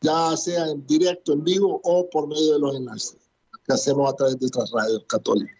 [0.01, 3.19] ya sea en directo, en vivo o por medio de los enlaces
[3.65, 5.57] que hacemos a través de otras radios católicas.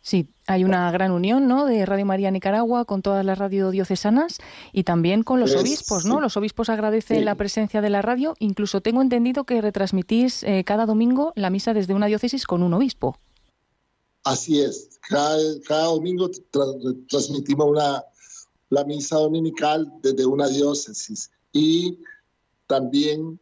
[0.00, 1.66] Sí, hay una gran unión, ¿no?
[1.66, 4.38] De Radio María Nicaragua con todas las radiodiocesanas
[4.72, 6.20] y también con los Es- obispos, ¿no?
[6.20, 7.24] Los obispos agradecen Sí.
[7.24, 8.34] la presencia de la radio.
[8.38, 12.72] Incluso tengo entendido que retransmitís eh, cada domingo la misa desde una diócesis con un
[12.74, 13.18] obispo.
[14.24, 18.02] Así es, cada, cada domingo tra- transmitimos una,
[18.70, 21.98] la misa dominical desde una diócesis y
[22.66, 23.38] también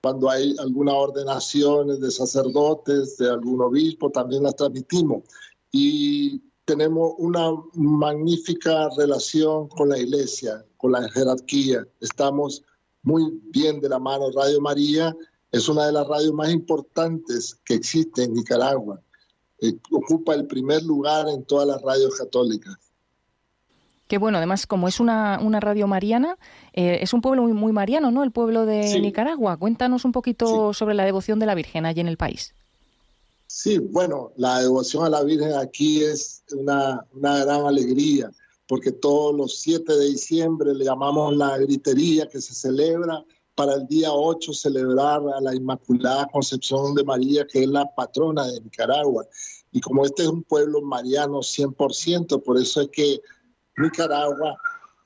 [0.00, 5.24] cuando hay alguna ordenación de sacerdotes, de algún obispo, también las transmitimos.
[5.70, 11.86] Y tenemos una magnífica relación con la iglesia, con la jerarquía.
[12.00, 12.62] Estamos
[13.02, 14.30] muy bien de la mano.
[14.34, 15.16] Radio María
[15.52, 19.00] es una de las radios más importantes que existe en Nicaragua
[19.60, 22.76] eh, ocupa el primer lugar en todas las radios católicas.
[24.06, 26.38] Que bueno, además, como es una, una radio mariana,
[26.72, 28.24] eh, es un pueblo muy, muy mariano, ¿no?
[28.24, 29.00] El pueblo de Sí.
[29.00, 29.56] Nicaragua.
[29.58, 32.54] Cuéntanos un poquito sobre la devoción de la Virgen allí en el país.
[33.50, 38.30] Sí, bueno, la devoción a la Virgen aquí es una, una gran alegría,
[38.66, 43.86] porque todos los 7 de diciembre le llamamos la gritería que se celebra para el
[43.86, 49.26] día 8 celebrar a la Inmaculada Concepción de María, que es la patrona de Nicaragua.
[49.72, 53.20] Y como este es un pueblo mariano 100%, por eso es que
[53.78, 54.58] Nicaragua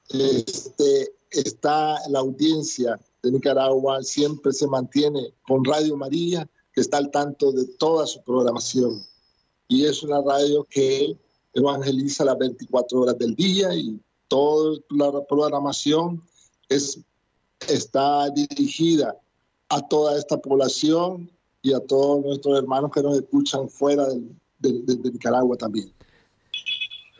[0.08, 7.10] este, está la audiencia de Nicaragua, siempre se mantiene con Radio María, que está al
[7.10, 9.02] tanto de toda su programación.
[9.68, 11.16] Y es una radio que
[11.54, 16.22] evangeliza las 24 horas del día y toda la programación
[16.68, 16.98] es,
[17.68, 19.16] está dirigida
[19.68, 21.30] a toda esta población
[21.62, 24.06] y a todos nuestros hermanos que nos escuchan fuera
[24.58, 25.92] de Nicaragua también.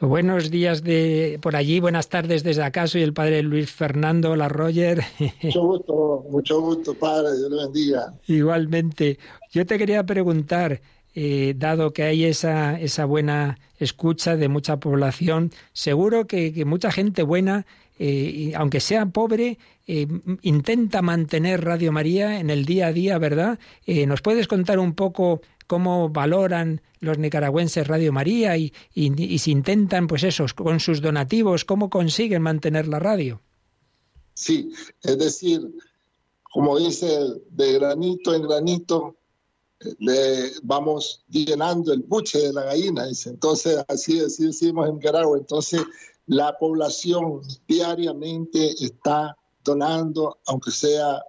[0.02, 2.88] Buenos días de por allí, buenas tardes desde acá.
[2.88, 5.04] Soy el padre Luis Fernando, la Roger.
[5.44, 8.12] Mucho gusto, mucho gusto, Padre, Dios le bendiga.
[8.26, 9.20] Igualmente,
[9.52, 10.80] yo te quería preguntar,
[11.14, 16.90] eh, dado que hay esa, esa buena escucha de mucha población, seguro que, que mucha
[16.90, 17.64] gente buena,
[18.00, 20.08] eh, y aunque sea pobre, eh,
[20.42, 23.60] intenta mantener Radio María en el día a día, ¿verdad?
[23.86, 29.50] ¿Nos puedes contar un poco cómo valoran los nicaragüenses Radio María y, y- y si
[29.50, 33.40] intentan, pues esos, con sus donativos, cómo consiguen mantener la radio?
[34.34, 34.72] Sí,
[35.02, 35.60] es decir,
[36.42, 37.18] como dice,
[37.50, 39.16] de granito en granito
[39.98, 43.30] le vamos llenando el buche de la gallina, dice.
[43.30, 45.38] Entonces, así, así decimos en Nicaragua.
[45.38, 45.82] Entonces,
[46.26, 51.22] la población diariamente está donando, aunque sea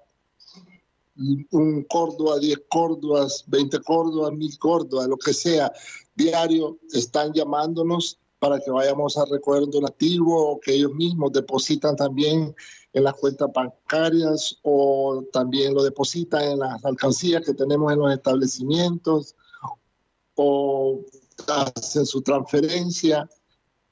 [1.16, 5.72] un córdoba, 10 córdobas, 20 córdobas, 1000 córdobas, lo que sea,
[6.16, 12.54] diario están llamándonos para que vayamos a recoger donativo o que ellos mismos depositan también
[12.92, 18.14] en las cuentas bancarias o también lo depositan en las alcancías que tenemos en los
[18.14, 19.36] establecimientos
[20.36, 21.00] o
[21.48, 23.30] hacen su transferencia.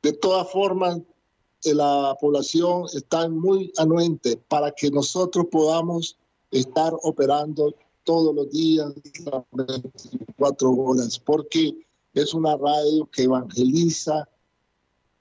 [0.02, 1.00] De todas formas,
[1.64, 6.18] eh, la población está muy anuente para que nosotros podamos
[6.52, 7.74] estar operando
[8.04, 8.94] todos los días,
[9.26, 11.78] las 24 horas, porque
[12.14, 14.28] es una radio que evangeliza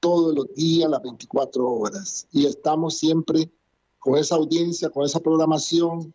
[0.01, 2.27] todos los días, las 24 horas.
[2.33, 3.51] Y estamos siempre
[3.99, 6.13] con esa audiencia, con esa programación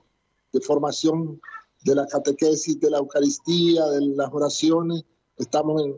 [0.52, 1.40] de formación
[1.84, 5.04] de la catequesis, de la Eucaristía, de las oraciones.
[5.38, 5.96] Estamos en-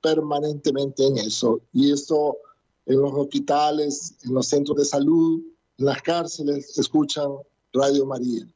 [0.00, 1.60] permanentemente en eso.
[1.72, 2.36] Y eso
[2.86, 5.40] en los hospitales, en los centros de salud,
[5.78, 7.30] en las cárceles, escuchan
[7.74, 8.46] Radio María.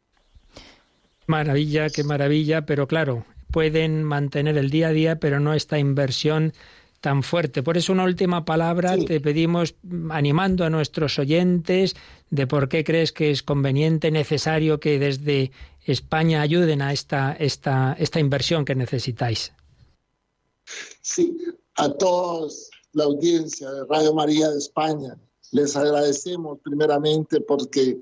[1.26, 6.54] Maravilla, qué maravilla, pero claro, pueden mantener el día a día, pero no esta inversión
[7.00, 7.62] tan fuerte.
[7.62, 9.74] Por eso una última palabra te pedimos
[10.10, 11.94] animando a nuestros oyentes
[12.30, 15.52] de por qué crees que es conveniente, necesario que desde
[15.84, 19.52] España ayuden a esta, esta, esta inversión que necesitáis.
[21.02, 21.36] Sí,
[21.76, 25.16] a todos la audiencia de Radio María de España,
[25.52, 27.98] les agradecemos primeramente porque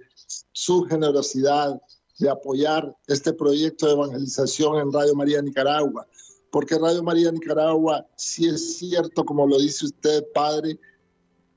[0.52, 1.80] su generosidad
[2.18, 6.06] de apoyar este proyecto de evangelización en Radio María Nicaragua,
[6.50, 10.78] porque Radio María Nicaragua, si es cierto, como lo dice usted, Padre,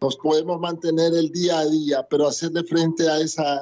[0.01, 3.61] nos podemos mantener el día a día, pero hacerle frente a esa,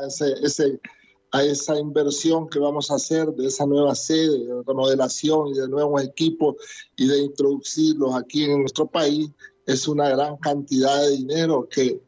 [1.32, 5.68] a esa inversión que vamos a hacer de esa nueva sede, de remodelación y de
[5.68, 6.56] nuevos equipos
[6.96, 9.30] y de introducirlos aquí en nuestro país,
[9.66, 12.02] es una gran cantidad de dinero que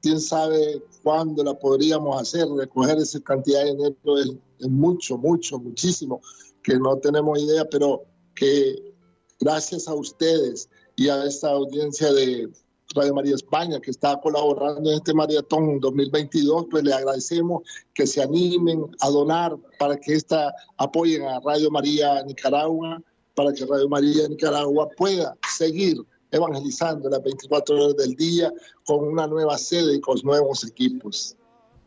[0.00, 5.56] quién sabe cuándo la podríamos hacer, recoger esa cantidad de dinero es, es mucho, mucho,
[5.56, 6.20] muchísimo,
[6.64, 8.02] que no tenemos idea, pero
[8.34, 8.92] que
[9.38, 12.48] gracias a ustedes y a esta audiencia de
[12.96, 17.62] Radio María España que está colaborando en este maratón 2022, pues le agradecemos
[17.94, 23.00] que se animen a donar para que esta apoyen a Radio María Nicaragua,
[23.36, 28.52] para que Radio María Nicaragua pueda seguir evangelizando las 24 horas del día
[28.84, 31.36] con una nueva sede y con nuevos equipos.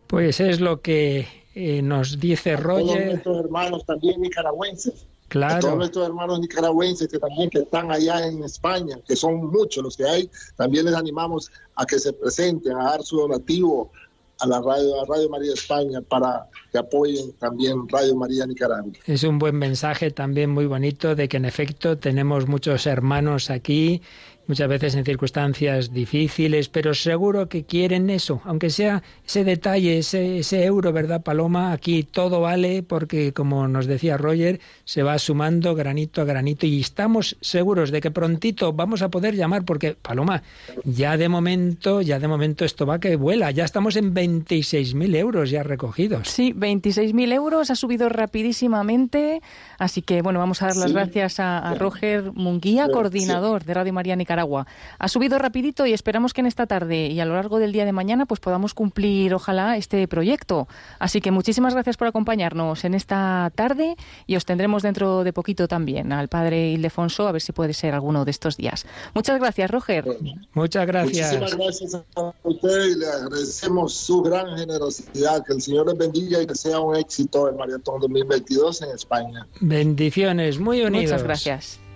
[0.07, 3.05] Pues es lo que eh, nos dice Todos Roger.
[3.07, 5.59] nuestros hermanos también nicaragüenses, a Claro.
[5.59, 9.95] todos nuestros hermanos nicaragüenses que también que están allá en España, que son muchos los
[9.95, 13.91] que hay, también les animamos a que se presenten, a dar su donativo
[14.39, 18.91] a la radio, a Radio María España para que apoyen también Radio María Nicaragua.
[19.05, 24.01] Es un buen mensaje también muy bonito de que en efecto tenemos muchos hermanos aquí,
[24.49, 30.39] muchas veces en circunstancias difíciles, pero seguro que quieren eso, aunque sea ese detalle, ese,
[30.39, 31.71] ese euro, ¿verdad, Paloma?
[31.71, 36.81] Aquí todo vale porque, como nos decía Roger, se va sumando granito a granito y
[36.81, 40.41] estamos seguros de que prontito vamos a poder llamar porque, Paloma,
[40.83, 45.51] ya de momento, ya de momento esto va que vuela, ya estamos en 26.000 euros
[45.51, 46.27] ya recogidos.
[46.27, 49.41] Sí, 26.000 euros, ha subido rapidísimamente.
[49.77, 50.93] Así que, bueno, vamos a dar las Sí.
[50.93, 52.91] gracias a, a Roger Munguía, Sí.
[52.91, 54.67] coordinador de Radio María Nicaragua, Nicaragua.
[54.97, 57.85] Ha subido rapidito y esperamos que en esta tarde y a lo largo del día
[57.85, 60.67] de mañana pues podamos cumplir, ojalá, este proyecto.
[60.99, 63.95] Así que muchísimas gracias por acompañarnos en esta tarde
[64.27, 67.93] y os tendremos dentro de poquito también al padre Ildefonso a ver si puede ser
[67.93, 68.85] alguno de estos días.
[69.13, 70.05] Muchas gracias, Roger.
[70.53, 71.33] Muchas gracias.
[71.33, 75.43] Muchísimas gracias a usted y le agradecemos su gran generosidad.
[75.45, 79.47] Que el Señor les bendiga y que sea un éxito el Maratón 2022 en España.
[79.59, 81.11] Bendiciones, muy unidos.
[81.11, 81.88] Muchas gracias.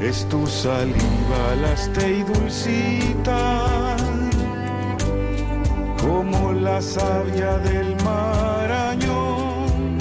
[0.00, 3.96] Es tu saliva laste y dulcita,
[6.00, 9.98] como la savia del marañón,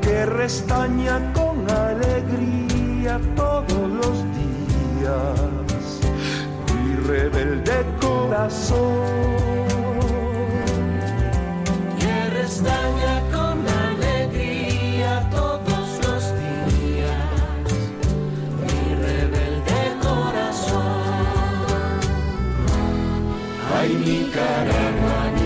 [0.00, 5.48] que restaña con alegría todos los días
[6.74, 9.28] mi rebelde corazón.
[11.98, 13.17] que restaña
[23.94, 25.37] Nicaragua,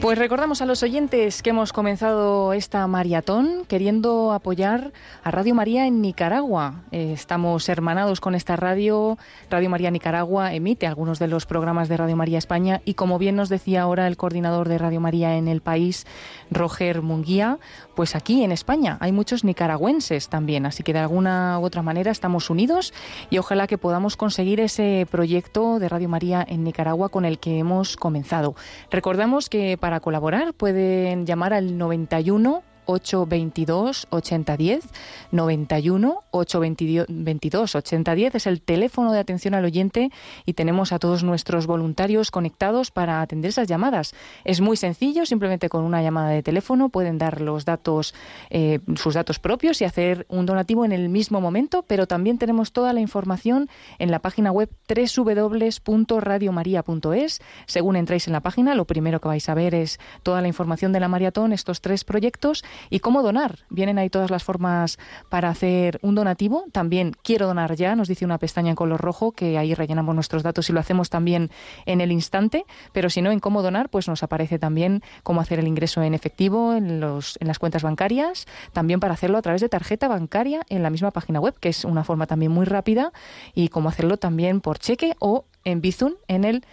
[0.00, 4.92] Pues recordamos a los oyentes que hemos comenzado esta maratón queriendo apoyar
[5.24, 6.84] a Radio María en Nicaragua.
[6.92, 9.18] Eh, estamos hermanados con esta radio.
[9.50, 13.34] Radio María Nicaragua emite algunos de los programas de Radio María España y como bien
[13.34, 16.06] nos decía ahora el coordinador de Radio María en el país,
[16.48, 17.58] Roger Munguía,
[17.98, 22.12] pues aquí en España hay muchos nicaragüenses también, así que de alguna u otra manera
[22.12, 22.94] estamos unidos
[23.28, 27.58] y ojalá que podamos conseguir ese proyecto de Radio María en Nicaragua con el que
[27.58, 28.54] hemos comenzado.
[28.92, 34.84] Recordamos que para colaborar pueden llamar al 91 822 8010
[35.30, 40.10] 91 822 8010 es el teléfono de atención al oyente
[40.46, 44.14] y tenemos a todos nuestros voluntarios conectados para atender esas llamadas.
[44.44, 48.14] Es muy sencillo, simplemente con una llamada de teléfono pueden dar los datos,
[48.48, 52.72] eh, sus datos propios y hacer un donativo en el mismo momento, pero también tenemos
[52.72, 57.40] toda la información en la página web www.radiomaria.es.
[57.66, 60.92] Según entráis en la página, lo primero que vais a ver es toda la información
[60.92, 63.60] de la maratón, estos tres proyectos y cómo donar.
[63.70, 64.98] Vienen ahí todas las formas
[65.28, 66.64] para hacer un donativo.
[66.72, 70.42] También quiero donar ya, nos dice una pestaña en color rojo que ahí rellenamos nuestros
[70.42, 71.50] datos y lo hacemos también
[71.86, 75.58] en el instante, pero si no en cómo donar, pues nos aparece también cómo hacer
[75.58, 79.60] el ingreso en efectivo en, los, en las cuentas bancarias, también para hacerlo a través
[79.60, 83.12] de tarjeta bancaria en la misma página web, que es una forma también muy rápida,
[83.54, 86.64] y cómo hacerlo también por cheque o en Bizum en el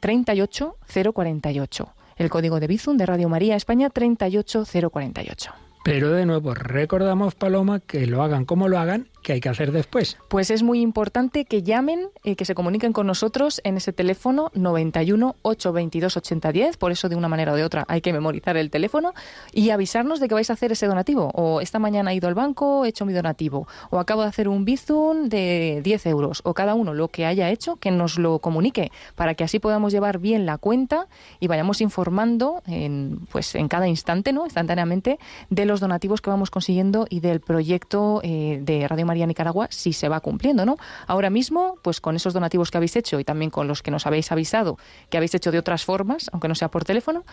[0.00, 1.97] 38048.
[2.18, 5.52] El código de Bizum de Radio María España 38048.
[5.84, 9.72] Pero de nuevo, recordamos, Paloma, que lo hagan como lo hagan, que hay que hacer
[9.72, 10.16] después.
[10.28, 14.50] Pues es muy importante que llamen y que se comuniquen con nosotros en ese teléfono
[14.54, 16.78] 91 822 8010.
[16.78, 19.12] Por eso, de una manera o de otra, hay que memorizar el teléfono
[19.52, 21.30] y avisarnos de que vais a hacer ese donativo.
[21.34, 23.68] O esta mañana he ido al banco, he hecho mi donativo.
[23.90, 26.40] O acabo de hacer un Bizum de 10 euros.
[26.44, 29.92] O cada uno lo que haya hecho, que nos lo comunique para que así podamos
[29.92, 31.06] llevar bien la cuenta
[31.38, 34.46] y vayamos informando en, pues, en cada instante, ¿no?
[34.46, 35.18] instantáneamente,
[35.50, 39.92] de los donativos que vamos consiguiendo y del proyecto eh, de Radio María Nicaragua si
[39.92, 40.76] se va cumpliendo, ¿no?
[41.06, 44.06] Ahora mismo, pues con esos donativos que habéis hecho y también con los que nos
[44.06, 44.78] habéis avisado
[45.10, 47.24] que habéis hecho de otras formas, aunque no sea por teléfono,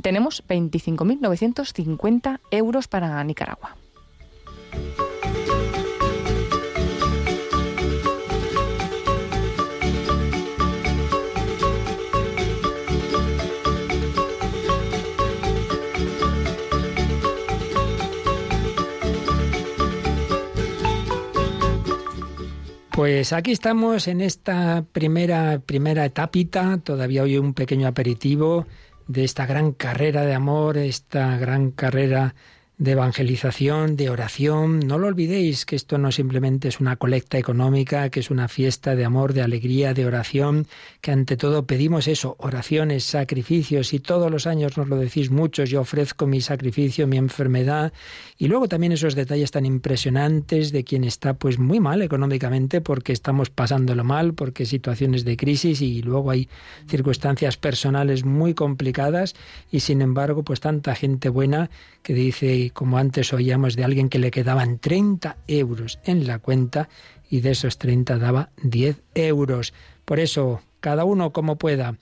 [0.00, 3.76] tenemos 25.950 euros para Nicaragua.
[22.96, 28.66] Pues aquí estamos en esta primera, primera etapita, todavía hoy un pequeño aperitivo
[29.06, 32.34] de esta gran carrera de amor, esta gran carrera
[32.78, 34.80] de evangelización, de oración.
[34.80, 38.94] No lo olvidéis que esto no simplemente es una colecta económica, que es una fiesta
[38.94, 40.66] de amor, de alegría, de oración,
[41.00, 45.70] que ante todo pedimos eso, oraciones, sacrificios, y todos los años nos lo decís muchos,
[45.70, 47.94] yo ofrezco mi sacrificio, mi enfermedad,
[48.36, 53.12] y luego también esos detalles tan impresionantes de quien está pues muy mal económicamente porque
[53.12, 56.48] estamos pasándolo mal, porque situaciones de crisis y luego hay
[56.88, 59.34] circunstancias personales muy complicadas
[59.72, 61.70] y sin embargo pues tanta gente buena
[62.02, 66.88] que dice, como antes oíamos de alguien que le quedaban 30 euros en la cuenta
[67.30, 69.74] y de esos 30 daba 10 euros.
[70.04, 71.96] Por eso, cada uno como pueda.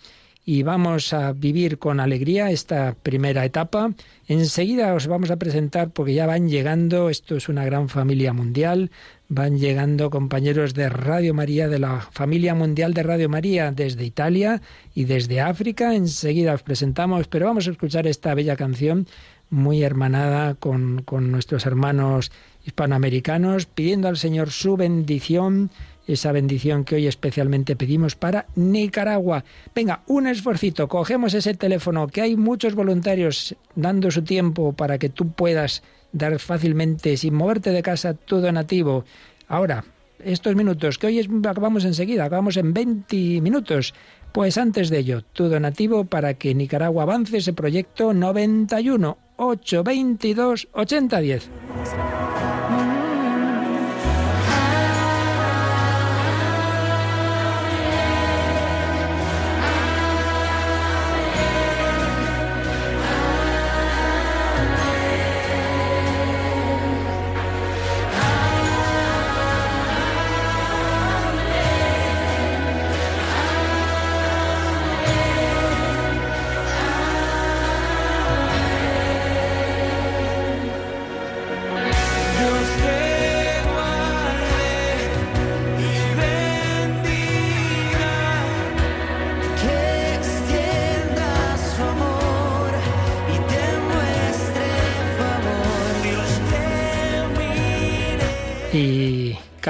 [0.47, 3.95] y vamos a vivir con alegría esta primera etapa.
[4.29, 8.91] Enseguida os vamos a presentar, porque ya van llegando, esto es una gran familia mundial,
[9.29, 14.61] van llegando compañeros de Radio María, de la familia mundial de Radio María, desde Italia
[14.95, 15.95] y desde África.
[15.95, 19.07] Enseguida os presentamos, pero vamos a escuchar esta bella canción
[19.55, 22.33] muy hermanada con, con nuestros hermanos
[22.67, 25.71] hispanoamericanos, pidiendo al Señor su bendición
[26.07, 29.45] esa bendición que hoy especialmente pedimos para Nicaragua.
[29.75, 35.09] Venga, un esfuercito, cogemos ese teléfono, que hay muchos voluntarios dando su tiempo para que
[35.09, 35.83] tú puedas
[36.13, 39.05] dar fácilmente, sin moverte de casa, tu donativo.
[39.49, 39.85] Ahora,
[40.23, 43.95] estos minutos, que hoy es, acabamos enseguida, acabamos en 20 minutos.
[44.35, 51.51] Pues antes de ello, tu donativo para que Nicaragua avance ese proyecto 91 822 8010.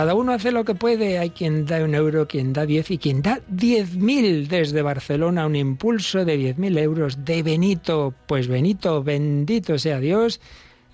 [0.04, 1.18] Cada uno hace lo que puede.
[1.18, 5.46] Hay quien da un euro, quien da diez y quien da diez mil desde Barcelona.
[5.46, 8.12] Un impulso de diez mil euros de Benito.
[8.26, 10.42] Pues Benito, bendito sea Dios.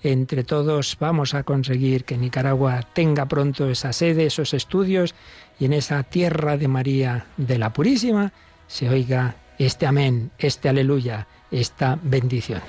[0.01, 5.13] Entre todos vamos a conseguir que Nicaragua tenga pronto esa sede, esos estudios
[5.59, 8.31] y en esa tierra de María de la Purísima
[8.67, 12.61] se oiga este amén, este aleluya, esta bendición.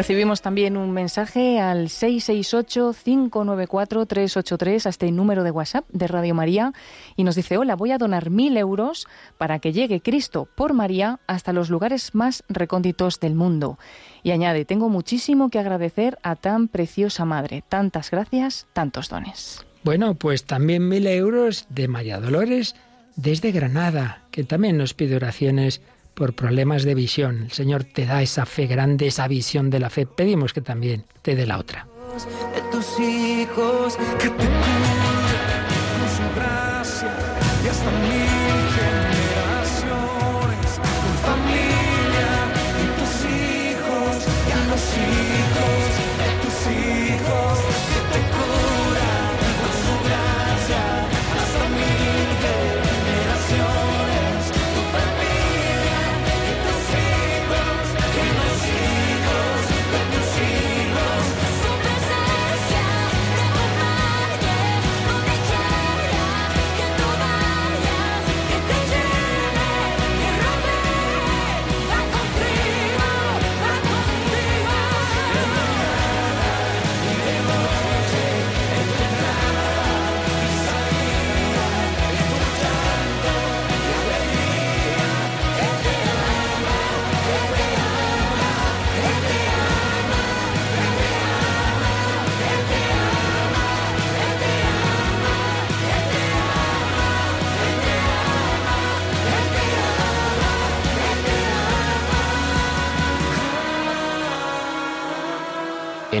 [0.00, 6.72] Recibimos también un mensaje al 668-594-383 a este número de WhatsApp de Radio María
[7.16, 9.06] y nos dice, hola, voy a donar mil euros
[9.36, 13.78] para que llegue Cristo por María hasta los lugares más recónditos del mundo.
[14.22, 17.62] Y añade, tengo muchísimo que agradecer a tan preciosa madre.
[17.68, 19.66] Tantas gracias, tantos dones.
[19.84, 22.74] Bueno, pues también mil euros de María Dolores
[23.16, 25.82] desde Granada, que también nos pide oraciones
[26.14, 27.44] por problemas de visión.
[27.44, 30.06] El Señor te da esa fe grande, esa visión de la fe.
[30.06, 31.86] Pedimos que también te dé la otra.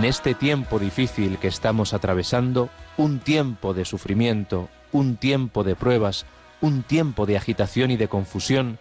[0.00, 6.24] En este tiempo difícil que estamos atravesando, un tiempo de sufrimiento, un tiempo de pruebas,
[6.62, 8.78] un tiempo de agitación y de confusión,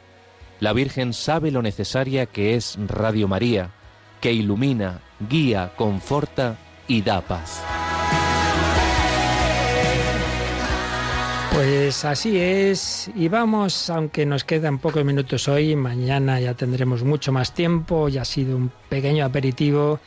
[0.62, 3.72] la Virgen sabe lo necesaria que es Radio María,
[4.22, 6.56] que ilumina, guía, conforta
[6.88, 7.62] y da paz.
[11.52, 17.34] Pues así es, y vamos, aunque nos quedan pocos minutos hoy, mañana ya tendremos mucho
[17.34, 20.00] más tiempo, ya ha sido un pequeño aperitivo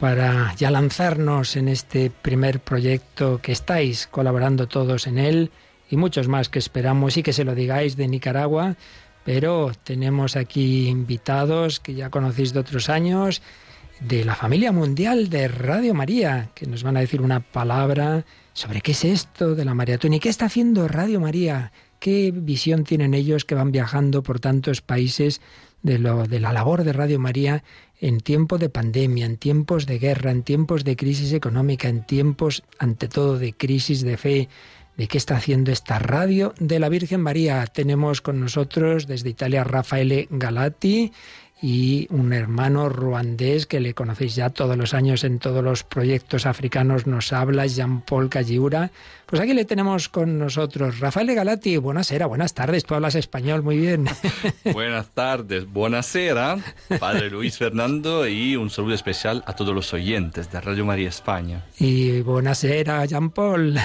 [0.00, 5.50] para ya lanzarnos en este primer proyecto que estáis colaborando todos en él
[5.90, 8.76] y muchos más que esperamos y que se lo digáis de Nicaragua,
[9.24, 13.42] pero tenemos aquí invitados que ya conocéis de otros años,
[14.00, 18.24] de la familia mundial de Radio María, que nos van a decir una palabra
[18.54, 22.84] sobre qué es esto de la maratón y qué está haciendo Radio María, qué visión
[22.84, 25.42] tienen ellos que van viajando por tantos países
[25.82, 27.62] de, lo, de la labor de Radio María
[28.00, 32.62] en tiempo de pandemia, en tiempos de guerra, en tiempos de crisis económica, en tiempos,
[32.78, 34.48] ante todo, de crisis de fe,
[34.96, 37.64] de qué está haciendo esta radio de la Virgen María.
[37.66, 41.12] Tenemos con nosotros desde Italia Rafaele Galati
[41.62, 46.46] y un hermano ruandés que le conocéis ya todos los años en todos los proyectos
[46.46, 48.90] africanos, nos habla Jean-Paul Calliura.
[49.26, 51.00] Pues aquí le tenemos con nosotros.
[51.00, 54.06] Rafael Galati, buenasera, buenas tardes, tú hablas español muy bien.
[54.72, 56.58] Buenas tardes, buonasera,
[56.98, 61.64] Padre Luis Fernando y un saludo especial a todos los oyentes de Radio María España.
[61.78, 63.78] y buonasera Jean-Paul.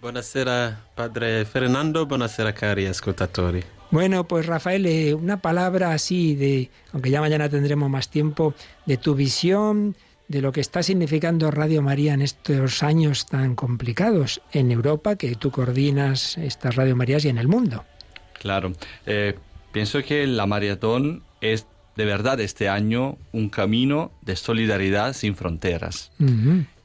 [0.00, 3.64] Buonasera Padre Fernando, buonasera cari ascoltatori.
[3.90, 8.54] Bueno, pues Rafael, eh, una palabra así de, aunque ya mañana tendremos más tiempo,
[8.86, 9.96] de tu visión,
[10.28, 15.34] de lo que está significando Radio María en estos años tan complicados en Europa, que
[15.34, 17.84] tú coordinas estas Radio Marías y en el mundo.
[18.34, 18.74] Claro,
[19.06, 19.36] eh,
[19.72, 21.66] pienso que la maratón es
[21.96, 26.12] de verdad este año un camino de solidaridad sin fronteras.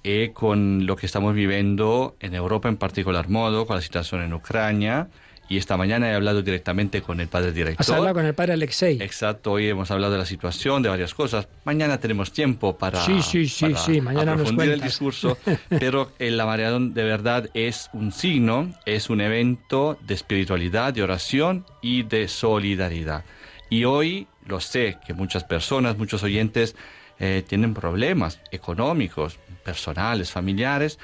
[0.03, 4.33] Y con lo que estamos viviendo en Europa en particular modo, con la situación en
[4.33, 5.07] Ucrania,
[5.49, 7.81] y esta mañana he hablado directamente con el padre director.
[7.81, 9.01] Has hablado con el padre Alexei.
[9.01, 11.47] Exacto, hoy hemos hablado de la situación, de varias cosas.
[11.65, 14.89] Mañana tenemos tiempo para, Sí, sí, sí, para sí, mañana nos aprofundir el cuentas.
[14.89, 15.37] discurso,
[15.69, 21.03] pero el la maratón de verdad es un signo, es un evento de espiritualidad, de
[21.03, 23.23] oración y de solidaridad.
[23.69, 26.75] Y hoy lo sé que muchas personas, muchos oyentes
[27.19, 30.99] eh, tienen problemas económicos, personales, familiares.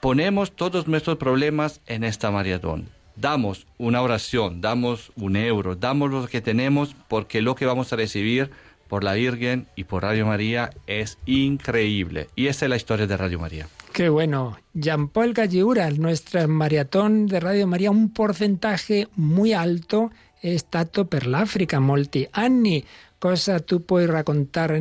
[0.00, 2.88] Ponemos todos nuestros problemas en esta maratón.
[3.14, 7.96] Damos una oración, damos un euro, damos lo que tenemos porque lo que vamos a
[7.96, 8.50] recibir
[8.88, 12.28] por la Virgen y por Radio María es increíble.
[12.36, 13.68] Y esa es la historia de Radio María.
[13.92, 14.56] Qué bueno.
[14.74, 20.10] Jean-Paul Calliura, nuestra maratón de Radio María, un porcentaje muy alto
[20.42, 22.84] è stato per l'Africa molti anni.
[23.22, 24.80] Cosa tu puoi raccontare?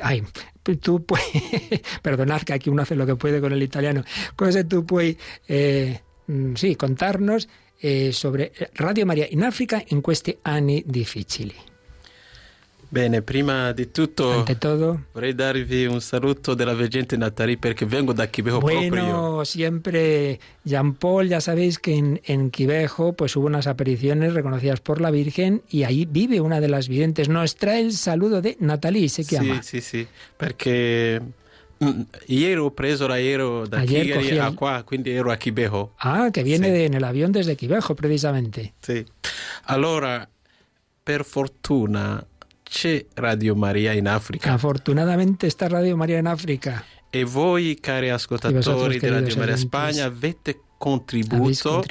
[0.00, 0.22] Ay,
[0.80, 1.20] tú puoi,
[2.02, 4.04] perdonad que aquí uno hace lo que puede con el italiano.
[4.36, 7.48] Cosa tú puoi, eh, mm, contarnos
[7.80, 11.71] eh, sobre Radio Maria in Africa in questi anni difficili.
[12.92, 18.26] Bene, prima di tutto todo, vorrei darvi un saluto della Vergente Natali perché vengo da
[18.26, 18.90] Quibejo proprio.
[18.90, 24.80] Bueno, siempre Jean Paul, ya sabéis que en, en Quivejo pues hubo unas apariciones reconocidas
[24.80, 27.30] por la Virgen y ahí vive una de las videntes.
[27.30, 29.62] Nos trae el saludo de Natalie, se Sì, chiama.
[29.62, 30.06] sì, sì,
[30.36, 31.18] perché
[31.82, 35.94] mm, ieri ho preso l'aereo da Ayer a qua, quindi ero a Quibejo.
[36.00, 38.74] Ah, que viene de- en el avión desde Quivejo, precisamente.
[38.80, 39.02] Sì.
[39.64, 40.28] Allora,
[41.02, 42.22] per fortuna
[42.72, 44.54] c'è Radio Maria in Africa.
[44.54, 46.82] Afortunadamente está Radio María en África.
[47.10, 51.84] E voi, cari ascoltatori di Radio Maria Spagna, avete contribuito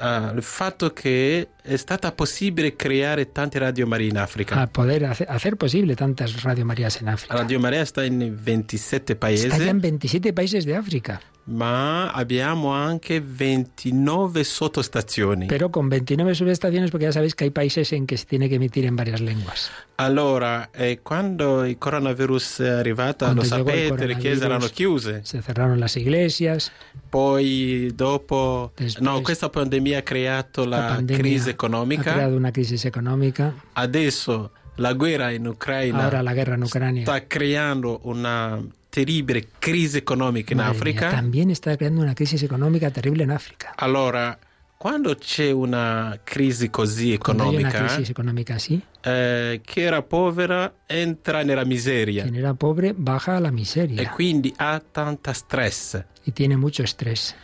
[0.00, 4.56] al fatto che è stata possibile creare tante Radio Maria in Africa.
[4.56, 4.68] a
[5.10, 7.34] hacer, hacer posible tantas Radio Marías en África.
[7.36, 12.72] Radio Maria sta in 27 paesi, Está ya en 27 países de África, ma abbiamo
[12.74, 15.46] anche 29 sottostazioni.
[15.46, 18.56] pero con 29 subestaciones porque ya sabéis que hay países en que se tiene que
[18.56, 19.70] emitir en varias lenguas.
[19.96, 25.22] Allora, eh, quando il coronavirus è arrivato, Quando lo sapete, le chiese erano chiuse.
[25.24, 26.70] Se cerraron las iglesias,
[27.10, 32.12] Poi dopo, no, questa pandemia ha creato la, la crisi ha economica.
[32.12, 33.54] creado una crisis económica.
[33.72, 38.60] Adesso la guerra in Ucraina Ahora la guerra en Ucrania sta creando una
[38.98, 41.10] terribile crisi economica in madre mía, Africa.
[41.10, 43.72] también está creando una crisis económica terrible en África.
[43.76, 44.36] Allora,
[44.76, 51.42] quando c'è una crisi così una economica, crisis económica así, eh, chi era povera entra
[51.44, 56.04] nella miseria quien era pobre baja a la e miseria quindi ha tanta stress.
[56.24, 57.34] y tiene mucho estrés.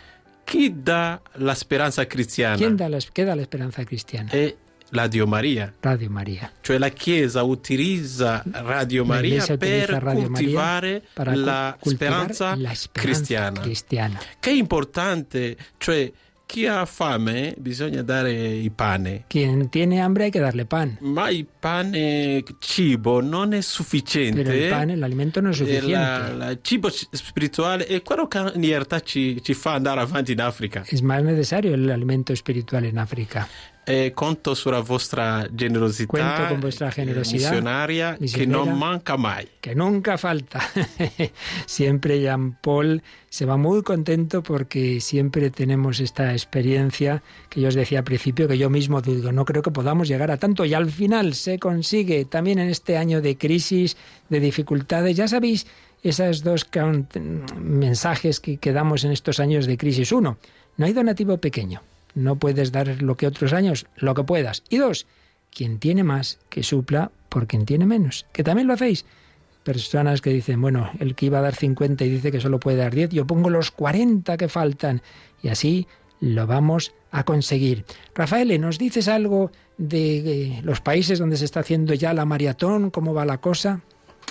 [0.44, 2.56] Chi dà la speranza cristiana?
[2.56, 2.98] ¿Quién da la,
[3.86, 4.28] cristiana?
[4.30, 4.54] È
[4.90, 5.72] la Dio Maria.
[5.80, 6.50] Radio María.
[6.60, 12.90] Cioè la Chiesa utilizza Radio Maria per Radio coltivare para la cultivar speranza la esperanza
[12.92, 13.60] cristiana.
[13.60, 14.20] cristiana.
[14.38, 16.12] Che è importante, cioè
[16.46, 19.24] chi ha fame bisogna dare il pane.
[19.28, 20.96] Quien tiene hambre hay que darle pan.
[21.00, 24.42] Ma il pane cibo non è sufficiente.
[24.42, 25.90] Pero el pan, el alimento no es E suficiente.
[25.90, 30.00] la- la- il cibo ci- spirituale è quello che in realtà ci, ci fa andare
[30.00, 30.84] avanti in Africa.
[30.86, 32.98] Es más necesario el alimento espiritual en
[33.84, 33.92] África.
[33.92, 38.64] E conto sulla vostra generosità Cuento con vuestra eh, generosidad missionaria che misionera.
[38.64, 39.48] non manca mai.
[39.60, 40.60] que nunca falta.
[41.66, 47.74] siempre Jean Paul se va muy contento porque siempre tenemos esta experiencia que yo os
[47.74, 50.74] decía al principio, que yo mismo digo, no creo que podamos llegar a tanto y
[50.74, 53.96] al final se consigue también en este año de crisis,
[54.28, 55.16] de dificultades.
[55.16, 55.66] Ya sabéis,
[56.02, 56.68] esos dos
[57.58, 60.12] mensajes que, que damos en estos años de crisis.
[60.12, 60.36] Uno,
[60.76, 61.80] no hay donativo pequeño.
[62.14, 64.62] No puedes dar lo que otros años, lo que puedas.
[64.68, 65.06] Y dos,
[65.50, 68.26] quien tiene más, que supla por quien tiene menos.
[68.32, 69.04] Que también lo hacéis.
[69.62, 72.76] Personas que dicen, bueno, el que iba a dar 50 y dice que solo puede
[72.76, 75.02] dar 10, yo pongo los 40 que faltan.
[75.42, 75.86] Y así
[76.20, 77.84] lo vamos a conseguir.
[78.14, 82.90] Rafael, ¿nos dices algo de eh, los países donde se está haciendo ya la maratón?
[82.90, 83.82] ¿Cómo va la cosa?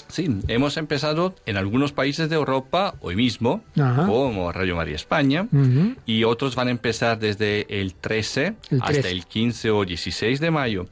[0.07, 4.05] Sí, hemos empezado en algunos países de Europa hoy mismo, Ajá.
[4.05, 5.95] como Radio María España, Ujú.
[6.05, 9.11] y otros van a empezar desde el 13, El hasta 13.
[9.11, 10.85] el 15 o 16 de mayo.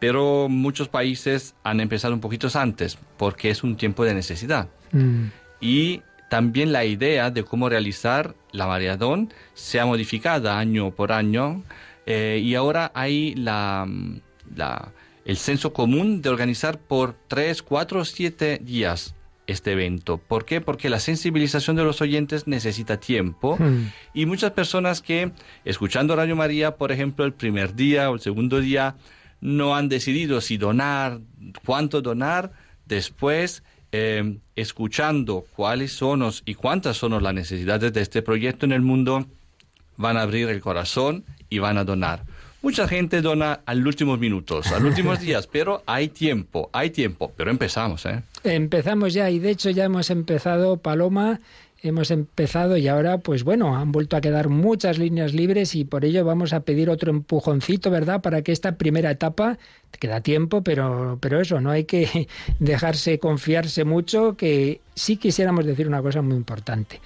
[0.00, 4.68] Pero muchos países han empezado un poquito antes, porque es un tiempo de necesidad.
[4.92, 5.26] Mm.
[5.60, 11.62] Y también la idea de cómo realizar la maratón se ha modificado año por año
[12.06, 13.86] eh, y ahora hay la,
[14.54, 14.90] la-
[15.24, 19.14] el censo común de organizar por 3, 4 o 7 días
[19.46, 20.18] este evento.
[20.18, 20.60] ¿Por qué?
[20.60, 23.90] Porque la sensibilización de los oyentes necesita tiempo Mm.
[24.14, 25.32] y muchas personas que,
[25.64, 28.96] escuchando Radio María, por ejemplo, el primer día o el segundo día,
[29.40, 31.20] no han decidido si donar,
[31.66, 32.52] cuánto donar,
[32.86, 38.80] después, eh, escuchando cuáles son y cuántas son las necesidades de este proyecto en el
[38.80, 39.26] mundo,
[39.96, 42.24] van a abrir el corazón y van a donar.
[42.64, 46.88] Mucha gente dona a los últimos minutos, a los últimos días, pero hay tiempo, hay
[46.88, 48.22] tiempo, pero empezamos, ¿eh?
[48.42, 51.40] Empezamos ya y de hecho ya hemos empezado, Paloma,
[51.82, 56.06] hemos empezado y ahora pues bueno, han vuelto a quedar muchas líneas libres y por
[56.06, 58.22] ello vamos a pedir otro empujoncito, ¿verdad?
[58.22, 59.58] Para que esta primera etapa,
[60.00, 62.28] queda tiempo, pero, pero eso, no hay que
[62.60, 66.98] dejarse confiarse mucho, que sí quisiéramos decir una cosa muy importante.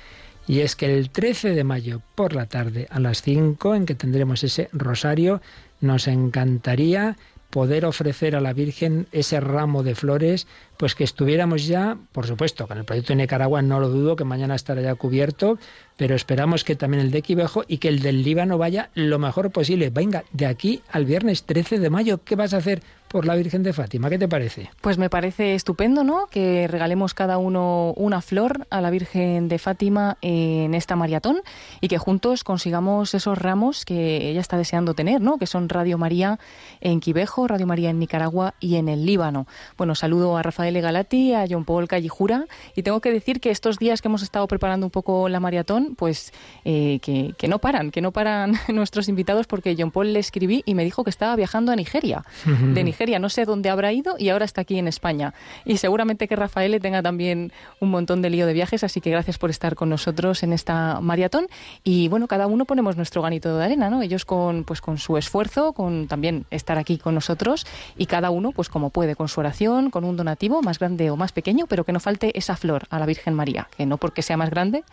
[0.49, 3.95] Y es que el 13 de mayo por la tarde a las 5, en que
[3.95, 5.43] tendremos ese rosario,
[5.81, 7.17] nos encantaría
[7.51, 10.47] poder ofrecer a la Virgen ese ramo de flores,
[10.79, 14.25] pues que estuviéramos ya, por supuesto, con el proyecto de Nicaragua no lo dudo, que
[14.25, 15.59] mañana estará ya cubierto,
[15.99, 19.51] pero esperamos que también el de Quivejo y que el del Líbano vaya lo mejor
[19.51, 19.91] posible.
[19.91, 23.63] Venga, de aquí al viernes 13 de mayo, ¿qué vas a hacer por la Virgen
[23.63, 24.11] de Fátima?
[24.11, 24.71] ¿Qué te parece?
[24.81, 26.27] Pues me parece estupendo, ¿no?
[26.27, 31.41] Que regalemos cada uno una flor a la Virgen de Fátima en esta maratón
[31.81, 35.39] y que juntos consigamos esos ramos que ella está deseando tener, ¿no?
[35.39, 36.39] Que son Radio María
[36.81, 39.47] en Quivejo, Radio María en Nicaragua y en el Líbano.
[39.77, 42.45] Bueno, saludo a Rafael Galati, a John Paul Callijura
[42.77, 45.88] y tengo que decir que estos días que hemos estado preparando un poco la maratón,
[45.97, 46.33] pues
[46.65, 50.63] eh, que, que no paran, que no paran nuestros invitados porque John Paul le escribí
[50.67, 52.25] y me dijo que estaba viajando a Nigeria.
[52.75, 55.35] De Nigeria, no sé dónde habrá ido y ahora está aquí en España.
[55.65, 59.11] Y seguramente que Rafael le tenga también un montón de lío de viajes, así que
[59.11, 61.47] gracias por estar con nosotros en esta maratón.
[61.85, 64.03] Y bueno, cada uno ponemos nuestro granito de arena, ¿no?
[64.03, 67.67] Ellos con, pues, con su esfuerzo, con también estar aquí con nosotros
[67.97, 71.17] y cada uno, pues como puede, con su oración, con un donativo, más grande o
[71.17, 74.23] más pequeño, pero que no falte esa flor a la Virgen María, que no porque
[74.23, 74.85] sea más grande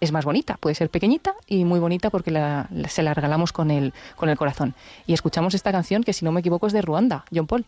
[0.00, 3.52] es más bonita, puede ser pequeñita y muy bonita porque la- la- se la regalamos
[3.52, 4.74] con el, con el corazón.
[5.06, 7.64] Y escuchamos esta canción que si no me equivoco es de Ruanda, John Paul.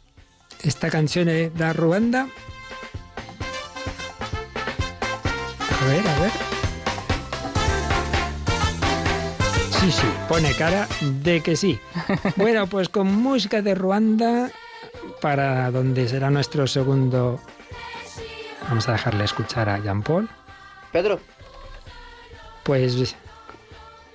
[0.62, 2.28] Esta canción es de Ruanda.
[5.81, 6.31] A ver, a ver.
[9.81, 11.78] Sí, sí, pone cara de que sí.
[12.36, 14.51] Bueno, pues con música de Ruanda
[15.20, 17.40] para donde será nuestro segundo.
[18.69, 20.28] Vamos a dejarle escuchar a Jean Paul.
[20.93, 21.20] Pedro,
[22.66, 23.14] Pues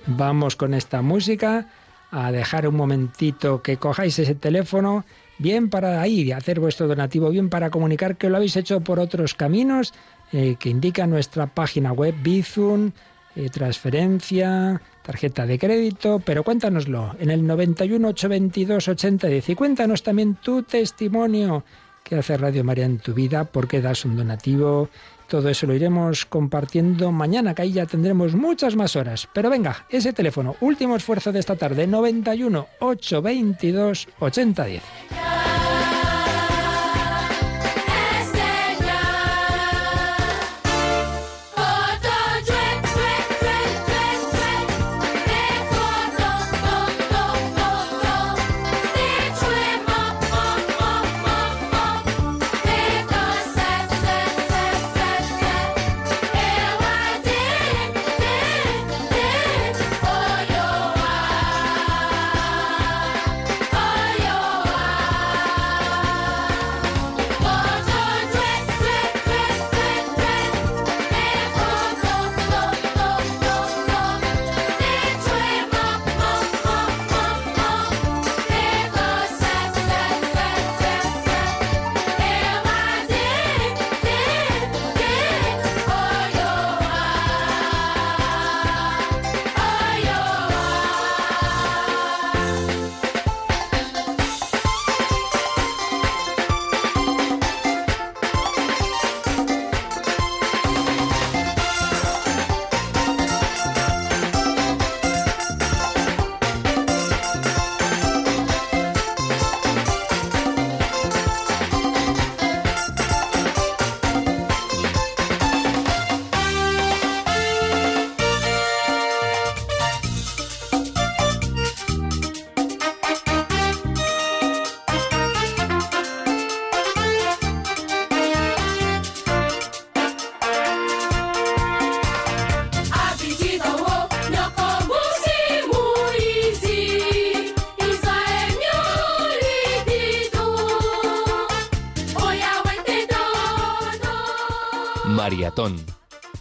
[0.06, 1.68] vamos con esta música.
[2.10, 5.06] A dejar un momentito que cojáis ese teléfono,
[5.38, 9.32] bien para ahí, hacer vuestro donativo, bien para comunicar que lo habéis hecho por otros
[9.32, 9.94] caminos
[10.32, 12.90] eh, que indica nuestra página web Bizum,
[13.34, 20.34] eh, transferencia, tarjeta de crédito, pero cuéntanoslo en el 91 822 8010 y cuéntanos también
[20.34, 21.64] tu testimonio
[22.04, 24.90] que hace Radio María en tu vida, por qué das un donativo,
[25.28, 29.28] todo eso lo iremos compartiendo mañana, que ahí ya tendremos muchas más horas.
[29.32, 35.31] Pero venga, ese teléfono, último esfuerzo de esta tarde, 91 822 8010.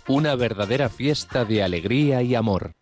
[0.08, 2.74] Una verdadera fiesta de alegría y amor.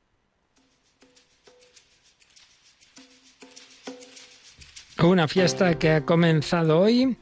[5.01, 7.18] Una fiesta que ha comenzado hoy,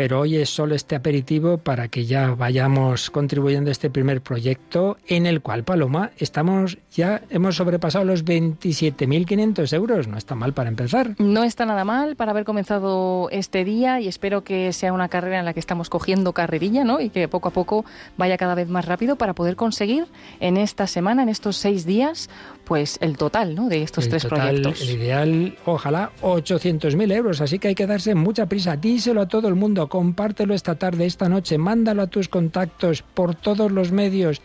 [0.00, 4.96] pero hoy es solo este aperitivo para que ya vayamos contribuyendo a este primer proyecto
[5.06, 10.08] en el cual, Paloma, estamos ya hemos sobrepasado los 27.500 euros.
[10.08, 11.16] No está mal para empezar.
[11.18, 15.40] No está nada mal para haber comenzado este día y espero que sea una carrera
[15.40, 16.98] en la que estamos cogiendo carrerilla, ¿no?
[16.98, 17.84] Y que poco a poco
[18.16, 20.06] vaya cada vez más rápido para poder conseguir
[20.40, 22.30] en esta semana, en estos seis días,
[22.70, 23.68] pues el total, ¿no?
[23.68, 24.82] De estos El tres total, proyectos.
[24.82, 27.40] El ideal, ojalá, 800.000 euros.
[27.40, 28.76] Así que hay que darse mucha prisa.
[28.76, 29.88] Díselo a todo el mundo.
[29.88, 31.58] Compártelo esta tarde, esta noche.
[31.58, 34.40] Mándalo a tus contactos por todos los medios.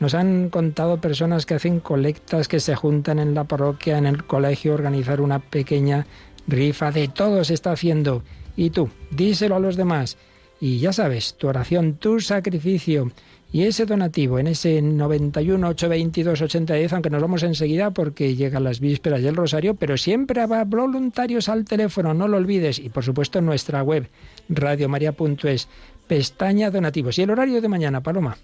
[0.00, 4.24] Nos han contado personas que hacen colectas, que se juntan en la parroquia, en el
[4.24, 6.06] colegio, organizar una pequeña
[6.46, 6.90] rifa.
[6.90, 8.22] De todo se está haciendo.
[8.54, 10.18] Y tú, díselo a los demás.
[10.60, 13.12] Y ya sabes, tu oración, tu sacrificio
[13.52, 18.80] y ese donativo en ese 91 822 8010, aunque nos vamos enseguida porque llegan las
[18.80, 22.78] vísperas y el rosario, pero siempre habrá voluntarios al teléfono, no lo olvides.
[22.78, 24.08] Y por supuesto nuestra web,
[24.48, 25.68] radiomaria.es,
[26.06, 27.18] pestaña donativos.
[27.18, 28.38] Y el horario de mañana, Paloma.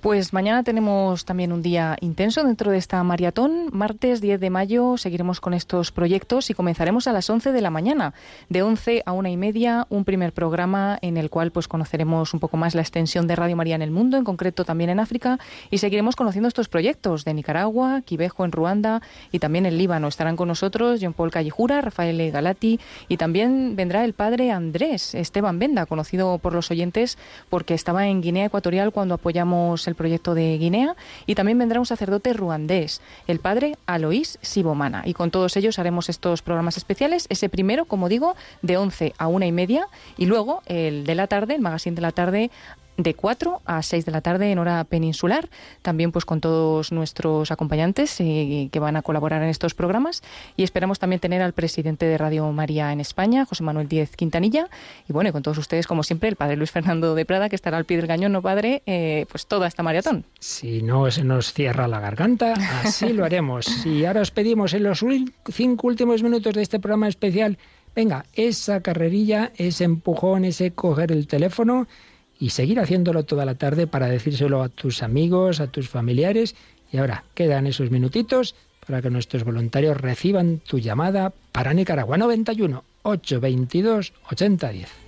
[0.00, 3.68] Pues mañana tenemos también un día intenso dentro de esta maratón.
[3.70, 7.68] Martes 10 de mayo seguiremos con estos proyectos y comenzaremos a las 11 de la
[7.68, 8.14] mañana.
[8.48, 12.40] De 11 a una y media, un primer programa en el cual pues conoceremos un
[12.40, 15.38] poco más la extensión de Radio María en el mundo, en concreto también en África,
[15.70, 19.02] y seguiremos conociendo estos proyectos de Nicaragua, Quivejo en Ruanda
[19.32, 20.08] y también en Líbano.
[20.08, 25.58] Estarán con nosotros John Paul Callejura, Rafael Galati y también vendrá el padre Andrés Esteban
[25.58, 27.18] Benda, conocido por los oyentes
[27.50, 30.96] porque estaba en Guinea Ecuatorial cuando apoyamos el proyecto de Guinea
[31.26, 35.02] y también vendrá un sacerdote ruandés, el padre Aloís Sibomana.
[35.04, 37.26] Y con todos ellos haremos estos programas especiales.
[37.28, 39.86] Ese primero, como digo, de 11 a una y media
[40.16, 42.50] y luego el de la tarde, el magazine de la tarde
[43.02, 45.48] de 4 a 6 de la tarde en hora peninsular,
[45.82, 50.22] también pues con todos nuestros acompañantes eh, que van a colaborar en estos programas
[50.56, 54.68] y esperamos también tener al presidente de Radio María en España, José Manuel Díez Quintanilla
[55.08, 57.56] y bueno, y con todos ustedes como siempre el padre Luis Fernando de Prada que
[57.56, 60.24] estará al pie del cañón, no padre, eh, pues toda esta maratón.
[60.38, 62.54] Si no se nos cierra la garganta,
[62.84, 63.66] así lo haremos.
[63.90, 65.04] Y ahora os pedimos en los
[65.48, 67.58] cinco últimos minutos de este programa especial,
[67.94, 71.88] venga, esa carrerilla, ese empujón, ese coger el teléfono
[72.40, 76.56] y seguir haciéndolo toda la tarde para decírselo a tus amigos, a tus familiares.
[76.90, 82.82] Y ahora quedan esos minutitos para que nuestros voluntarios reciban tu llamada para Nicaragua 91
[83.02, 84.99] 822 8010.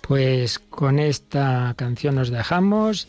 [0.00, 3.08] Pues con esta canción nos dejamos,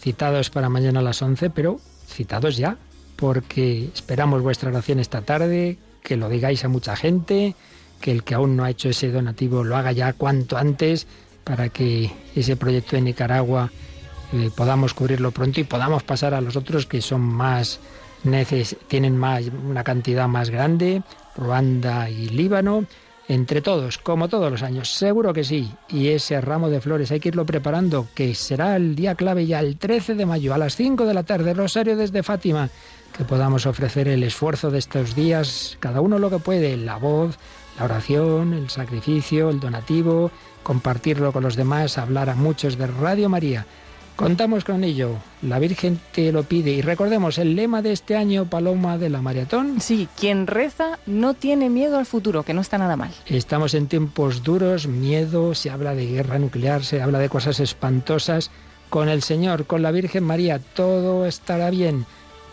[0.00, 2.76] citados para mañana a las 11, pero citados ya,
[3.16, 7.54] porque esperamos vuestra oración esta tarde, que lo digáis a mucha gente,
[8.00, 11.06] que el que aún no ha hecho ese donativo lo haga ya cuanto antes,
[11.44, 13.70] para que ese proyecto de Nicaragua
[14.32, 17.80] eh, podamos cubrirlo pronto y podamos pasar a los otros que son más
[18.24, 21.02] neces tienen más una cantidad más grande,
[21.36, 22.86] Ruanda y Líbano.
[23.32, 25.72] Entre todos, como todos los años, seguro que sí.
[25.88, 29.60] Y ese ramo de flores hay que irlo preparando, que será el día clave ya,
[29.60, 32.68] el 13 de mayo, a las 5 de la tarde, Rosario desde Fátima,
[33.16, 37.38] que podamos ofrecer el esfuerzo de estos días, cada uno lo que puede, la voz,
[37.78, 40.30] la oración, el sacrificio, el donativo,
[40.62, 43.66] compartirlo con los demás, hablar a muchos de Radio María.
[44.16, 48.44] Contamos con ello, la Virgen te lo pide y recordemos el lema de este año,
[48.44, 49.80] Paloma de la Maratón.
[49.80, 53.10] Sí, quien reza no tiene miedo al futuro, que no está nada mal.
[53.26, 58.50] Estamos en tiempos duros, miedo, se habla de guerra nuclear, se habla de cosas espantosas.
[58.90, 62.04] Con el Señor, con la Virgen María, todo estará bien.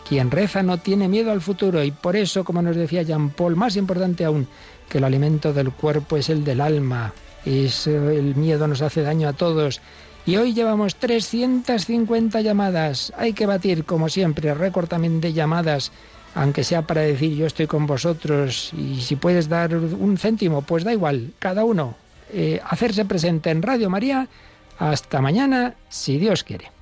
[0.07, 3.57] Quien reza no tiene miedo al futuro y por eso, como nos decía Jean Paul,
[3.57, 4.47] más importante aún,
[4.87, 7.13] que el alimento del cuerpo es el del alma.
[7.45, 9.81] Es, eh, el miedo nos hace daño a todos.
[10.29, 13.11] Y hoy llevamos 350 llamadas.
[13.17, 15.91] Hay que batir, como siempre, récord también de llamadas,
[16.35, 20.83] aunque sea para decir yo estoy con vosotros y si puedes dar un céntimo, pues
[20.83, 21.95] da igual, cada uno.
[22.31, 24.27] eh, hacerse presente en Radio María.
[24.77, 26.78] Hasta mañana, si Dios quiere.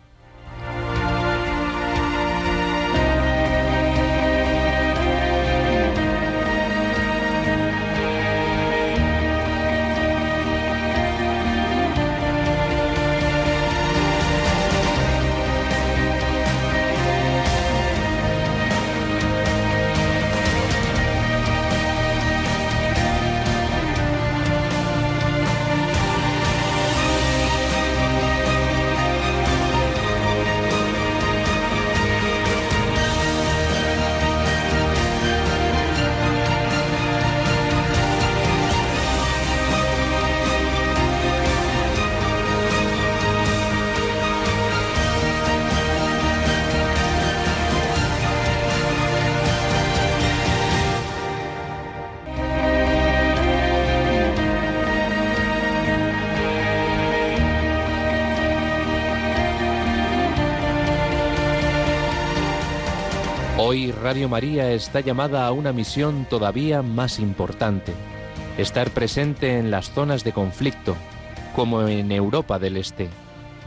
[64.08, 67.92] Radio María está llamada a una misión todavía más importante,
[68.58, 70.96] estar presente en las zonas de conflicto,
[71.54, 73.10] como en Europa del Este,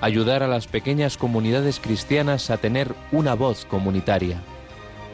[0.01, 4.41] ayudar a las pequeñas comunidades cristianas a tener una voz comunitaria.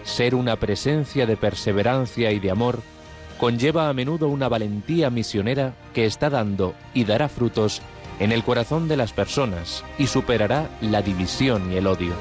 [0.05, 2.78] Ser una presencia de perseverancia y de amor
[3.36, 7.82] conlleva a menudo una valentía misionera que está dando y dará frutos
[8.20, 12.15] en el corazón de las personas y superará la división y el odio.